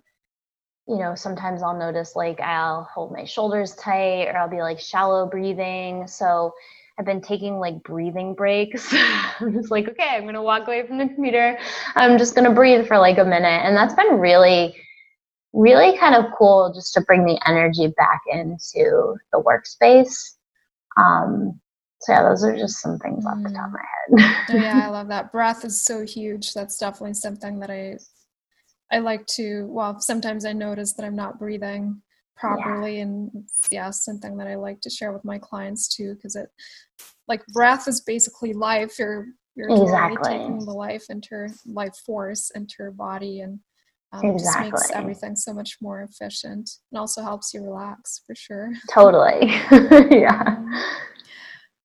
you 0.87 0.97
know 0.97 1.13
sometimes 1.13 1.61
i'll 1.61 1.77
notice 1.77 2.15
like 2.15 2.39
i'll 2.41 2.83
hold 2.93 3.11
my 3.11 3.23
shoulders 3.23 3.75
tight 3.75 4.25
or 4.27 4.37
i'll 4.37 4.49
be 4.49 4.61
like 4.61 4.79
shallow 4.79 5.27
breathing. 5.27 6.07
So 6.07 6.53
I've 6.99 7.05
been 7.05 7.21
taking 7.21 7.59
like 7.59 7.81
breathing 7.83 8.35
breaks. 8.35 8.93
I'm 9.39 9.53
just 9.53 9.71
like, 9.71 9.87
okay, 9.87 10.17
I'm 10.17 10.25
gonna 10.25 10.43
walk 10.43 10.67
away 10.67 10.85
from 10.85 10.97
the 10.97 11.07
computer. 11.07 11.57
I'm 11.95 12.17
just 12.17 12.35
gonna 12.35 12.53
breathe 12.53 12.87
for 12.87 12.97
like 12.97 13.17
a 13.17 13.23
minute. 13.23 13.47
And 13.63 13.75
that's 13.75 13.93
been 13.93 14.19
really, 14.19 14.75
really 15.53 15.97
kind 15.97 16.13
of 16.13 16.25
cool 16.37 16.73
just 16.75 16.93
to 16.95 17.01
bring 17.01 17.25
the 17.25 17.39
energy 17.47 17.87
back 17.95 18.21
into 18.29 19.15
the 19.31 19.41
workspace. 19.41 20.35
Um, 20.97 21.61
so 22.01 22.11
yeah, 22.11 22.23
those 22.23 22.43
are 22.43 22.57
just 22.57 22.81
some 22.81 22.99
things 22.99 23.25
mm. 23.25 23.31
off 23.31 23.43
the 23.43 23.49
top 23.49 23.67
of 23.67 23.71
my 23.71 24.23
head. 24.27 24.45
oh, 24.49 24.55
yeah, 24.61 24.81
I 24.85 24.89
love 24.89 25.07
that. 25.07 25.31
Breath 25.31 25.63
is 25.63 25.81
so 25.81 26.05
huge. 26.05 26.53
That's 26.53 26.77
definitely 26.77 27.13
something 27.13 27.59
that 27.59 27.71
I 27.71 27.97
I 28.91 28.99
like 28.99 29.25
to 29.27 29.67
well, 29.69 30.01
sometimes 30.01 30.43
I 30.43 30.51
notice 30.51 30.93
that 30.93 31.05
I'm 31.05 31.15
not 31.15 31.39
breathing 31.39 32.01
properly 32.39 32.97
yeah. 32.97 33.03
and 33.03 33.31
yeah 33.71 33.89
something 33.89 34.37
that 34.37 34.47
i 34.47 34.55
like 34.55 34.79
to 34.81 34.89
share 34.89 35.11
with 35.11 35.25
my 35.25 35.37
clients 35.37 35.87
too 35.87 36.15
because 36.15 36.35
it 36.35 36.49
like 37.27 37.45
breath 37.47 37.87
is 37.87 38.01
basically 38.01 38.53
life 38.53 38.97
you're 38.97 39.27
you're 39.55 39.69
exactly. 39.69 40.37
taking 40.37 40.59
the 40.59 40.71
life 40.71 41.05
into 41.09 41.47
life 41.65 41.95
force 42.05 42.51
into 42.55 42.75
your 42.79 42.91
body 42.91 43.41
and 43.41 43.59
um, 44.11 44.25
exactly. 44.25 44.71
just 44.71 44.89
makes 44.89 44.91
everything 44.91 45.35
so 45.35 45.53
much 45.53 45.77
more 45.81 46.01
efficient 46.01 46.69
and 46.91 46.99
also 46.99 47.21
helps 47.21 47.53
you 47.53 47.63
relax 47.63 48.21
for 48.25 48.33
sure 48.35 48.71
totally 48.91 49.47
yeah 50.09 50.57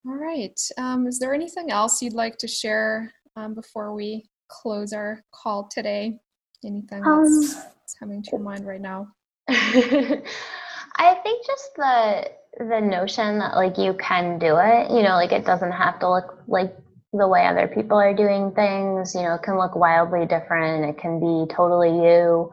All 0.07 0.17
right. 0.17 0.61
Um, 0.77 1.07
is 1.07 1.19
there 1.19 1.33
anything 1.33 1.71
else 1.71 2.03
you'd 2.03 2.12
like 2.12 2.37
to 2.38 2.49
share 2.49 3.11
um, 3.37 3.55
before 3.55 3.95
we 3.95 4.29
close 4.49 4.93
our 4.93 5.23
call 5.33 5.67
today? 5.69 6.19
Anything 6.62 7.03
that's 7.03 7.57
um, 7.57 7.62
coming 7.99 8.23
to 8.23 8.31
your 8.33 8.40
mind 8.40 8.67
right 8.67 8.83
now? 8.83 9.09
I 9.48 11.14
think 11.22 11.46
just 11.46 11.70
the 11.76 12.30
the 12.59 12.80
notion 12.80 13.38
that 13.40 13.57
like 13.57 13.78
you 13.78 13.94
can 13.94 14.38
do 14.38 14.57
it, 14.59 14.90
you 14.90 15.02
know, 15.02 15.14
like 15.16 15.33
it 15.33 15.44
doesn't 15.44 15.72
have 15.72 15.98
to 16.00 16.11
look 16.11 16.38
like 16.46 16.74
the 17.12 17.28
way 17.28 17.46
other 17.46 17.68
people 17.68 17.98
are 17.98 18.14
doing 18.14 18.52
things, 18.52 19.14
you 19.14 19.22
know, 19.22 19.35
it 19.35 19.42
can 19.42 19.59
look 19.59 19.74
wildly 19.74 20.26
different. 20.26 20.85
It 20.85 20.98
can 20.98 21.20
be 21.20 21.52
totally 21.52 21.90
you. 21.90 22.50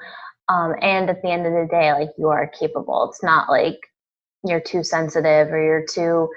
Um, 0.49 0.75
and 0.81 1.09
at 1.09 1.21
the 1.21 1.29
end 1.29 1.45
of 1.45 1.53
the 1.53 1.67
day, 1.69 1.93
like 1.93 2.09
you 2.17 2.27
are 2.29 2.47
capable. 2.47 3.07
It's 3.09 3.23
not 3.23 3.49
like 3.49 3.79
you're 4.43 4.59
too 4.61 4.83
sensitive 4.83 5.47
or 5.49 5.63
you're 5.63 5.85
too 5.85 6.29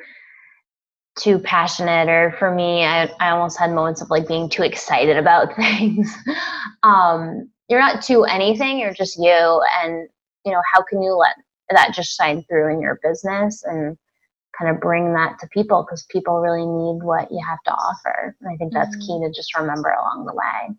too 1.16 1.38
passionate 1.38 2.08
or 2.08 2.34
for 2.38 2.52
me 2.52 2.84
I, 2.84 3.04
I 3.20 3.30
almost 3.30 3.58
had 3.58 3.72
moments 3.72 4.02
of 4.02 4.10
like 4.10 4.26
being 4.26 4.48
too 4.48 4.64
excited 4.64 5.16
about 5.16 5.54
things 5.56 6.12
um, 6.82 7.48
you're 7.68 7.78
not 7.80 8.02
too 8.02 8.24
anything 8.24 8.78
you're 8.80 8.92
just 8.92 9.16
you 9.16 9.62
and 9.82 10.08
you 10.44 10.52
know 10.52 10.62
how 10.72 10.82
can 10.82 11.02
you 11.02 11.14
let 11.14 11.36
that 11.70 11.94
just 11.94 12.16
shine 12.16 12.44
through 12.44 12.72
in 12.72 12.80
your 12.80 13.00
business 13.02 13.62
and 13.64 13.96
kind 14.56 14.70
of 14.70 14.80
bring 14.80 15.12
that 15.14 15.38
to 15.40 15.48
people? 15.48 15.82
Because 15.82 16.06
people 16.10 16.40
really 16.40 16.66
need 16.66 17.04
what 17.04 17.30
you 17.30 17.40
have 17.46 17.62
to 17.64 17.72
offer 17.72 18.36
and 18.40 18.52
i 18.52 18.56
think 18.56 18.72
that's 18.72 18.96
mm-hmm. 18.96 19.22
key 19.22 19.26
to 19.26 19.32
just 19.32 19.56
remember 19.56 19.90
along 19.90 20.26
the 20.26 20.34
way. 20.34 20.76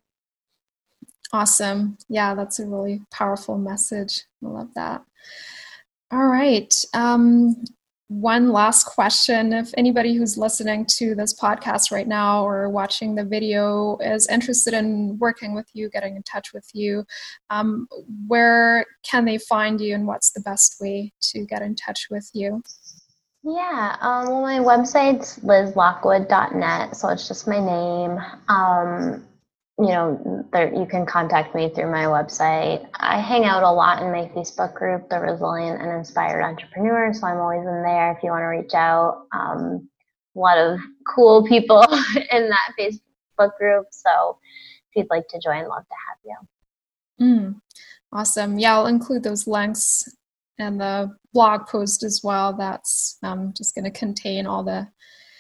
Awesome. 1.34 1.98
Yeah 2.10 2.36
that's 2.36 2.60
a 2.60 2.66
really 2.66 3.02
powerful 3.12 3.58
message. 3.58 4.24
I 4.44 4.48
love 4.48 4.70
that. 4.76 5.04
All 6.12 6.28
right 6.28 6.74
um, 6.94 7.56
one 8.08 8.52
last 8.52 8.86
question. 8.86 9.54
If 9.54 9.72
anybody 9.78 10.16
who's 10.16 10.38
listening 10.38 10.86
to 10.98 11.16
this 11.16 11.38
podcast 11.40 11.92
right 11.92 12.08
now 12.08 12.46
or 12.46 12.70
watching 12.70 13.16
the 13.16 13.24
video 13.24 13.98
is 13.98 14.28
interested 14.28 14.74
in 14.74 15.18
working 15.18 15.56
with 15.56 15.68
you, 15.74 15.90
getting 15.90 16.16
in 16.16 16.24
touch 16.24 16.54
with 16.54 16.70
you, 16.74 17.06
um, 17.50 17.88
where 18.28 18.86
can 19.04 19.26
they 19.26 19.38
find 19.38 19.82
you 19.82 19.96
and 19.96 20.06
what's 20.06 20.32
the 20.32 20.42
best 20.42 20.76
way 20.80 21.14
to 21.22 21.46
get 21.46 21.62
in 21.62 21.76
touch 21.76 22.08
with 22.12 22.30
you? 22.34 22.62
Yeah, 23.44 23.96
um, 24.02 24.28
well, 24.28 24.42
my 24.42 24.58
website's 24.58 25.40
lizlockwood.net, 25.40 26.96
so 26.96 27.10
it's 27.10 27.28
just 27.28 27.48
my 27.48 27.60
name. 27.60 28.20
Um, 28.48 29.24
you 29.78 29.88
know, 29.88 30.46
there, 30.54 30.74
you 30.74 30.86
can 30.86 31.06
contact 31.06 31.54
me 31.54 31.70
through 31.70 31.92
my 31.92 32.06
website. 32.06 32.88
I 32.94 33.20
hang 33.20 33.44
out 33.44 33.64
a 33.64 33.72
lot 33.72 34.02
in 34.02 34.12
my 34.12 34.32
Facebook 34.34 34.74
group, 34.74 35.10
The 35.10 35.20
Resilient 35.20 35.82
and 35.82 35.92
Inspired 35.92 36.44
Entrepreneur, 36.44 37.14
so 37.14 37.28
I'm 37.28 37.40
always 37.40 37.60
in 37.60 37.84
there 37.84 38.14
if 38.14 38.24
you 38.24 38.30
want 38.30 38.44
to 38.44 38.46
reach 38.46 38.74
out. 38.74 39.28
Um, 39.34 39.90
a 40.36 40.40
lot 40.40 40.58
of 40.58 40.80
cool 41.14 41.46
people 41.46 41.82
in 42.32 42.50
that 42.50 42.74
Facebook 42.80 43.58
group, 43.58 43.88
so 43.92 44.38
if 44.90 44.96
you'd 44.96 45.10
like 45.10 45.28
to 45.30 45.40
join, 45.44 45.68
love 45.68 45.84
to 45.84 45.96
have 46.08 46.18
you. 46.24 47.26
Mm, 47.26 47.62
awesome. 48.14 48.58
Yeah, 48.58 48.76
I'll 48.76 48.88
include 48.88 49.24
those 49.24 49.46
links 49.46 50.08
and 50.58 50.80
the 50.80 51.14
blog 51.34 51.68
post 51.68 52.04
as 52.04 52.22
well. 52.24 52.54
That's 52.54 53.18
um, 53.24 53.54
just 53.56 53.76
going 53.76 53.86
to 53.86 53.92
contain 53.92 54.48
all 54.48 54.64
the 54.64 54.88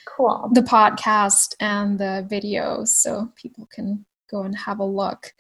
cool 0.05 0.49
the 0.53 0.61
podcast 0.61 1.55
and 1.59 1.97
the 1.97 2.27
videos 2.29 2.89
so 2.89 3.29
people 3.35 3.67
can 3.73 4.05
go 4.29 4.43
and 4.43 4.57
have 4.57 4.79
a 4.79 4.85
look. 4.85 5.33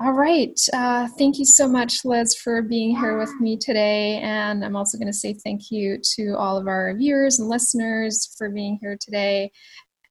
All 0.00 0.12
right. 0.12 0.58
Uh, 0.72 1.06
thank 1.16 1.38
you 1.38 1.44
so 1.44 1.68
much, 1.68 2.04
Liz, 2.04 2.34
for 2.34 2.60
being 2.60 2.96
here 2.96 3.18
with 3.18 3.32
me 3.40 3.56
today. 3.56 4.18
And 4.20 4.64
I'm 4.64 4.74
also 4.74 4.98
going 4.98 5.06
to 5.06 5.12
say 5.12 5.34
thank 5.34 5.70
you 5.70 5.98
to 6.16 6.34
all 6.36 6.56
of 6.56 6.66
our 6.66 6.92
viewers 6.96 7.38
and 7.38 7.48
listeners 7.48 8.34
for 8.36 8.50
being 8.50 8.78
here 8.80 8.96
today. 9.00 9.52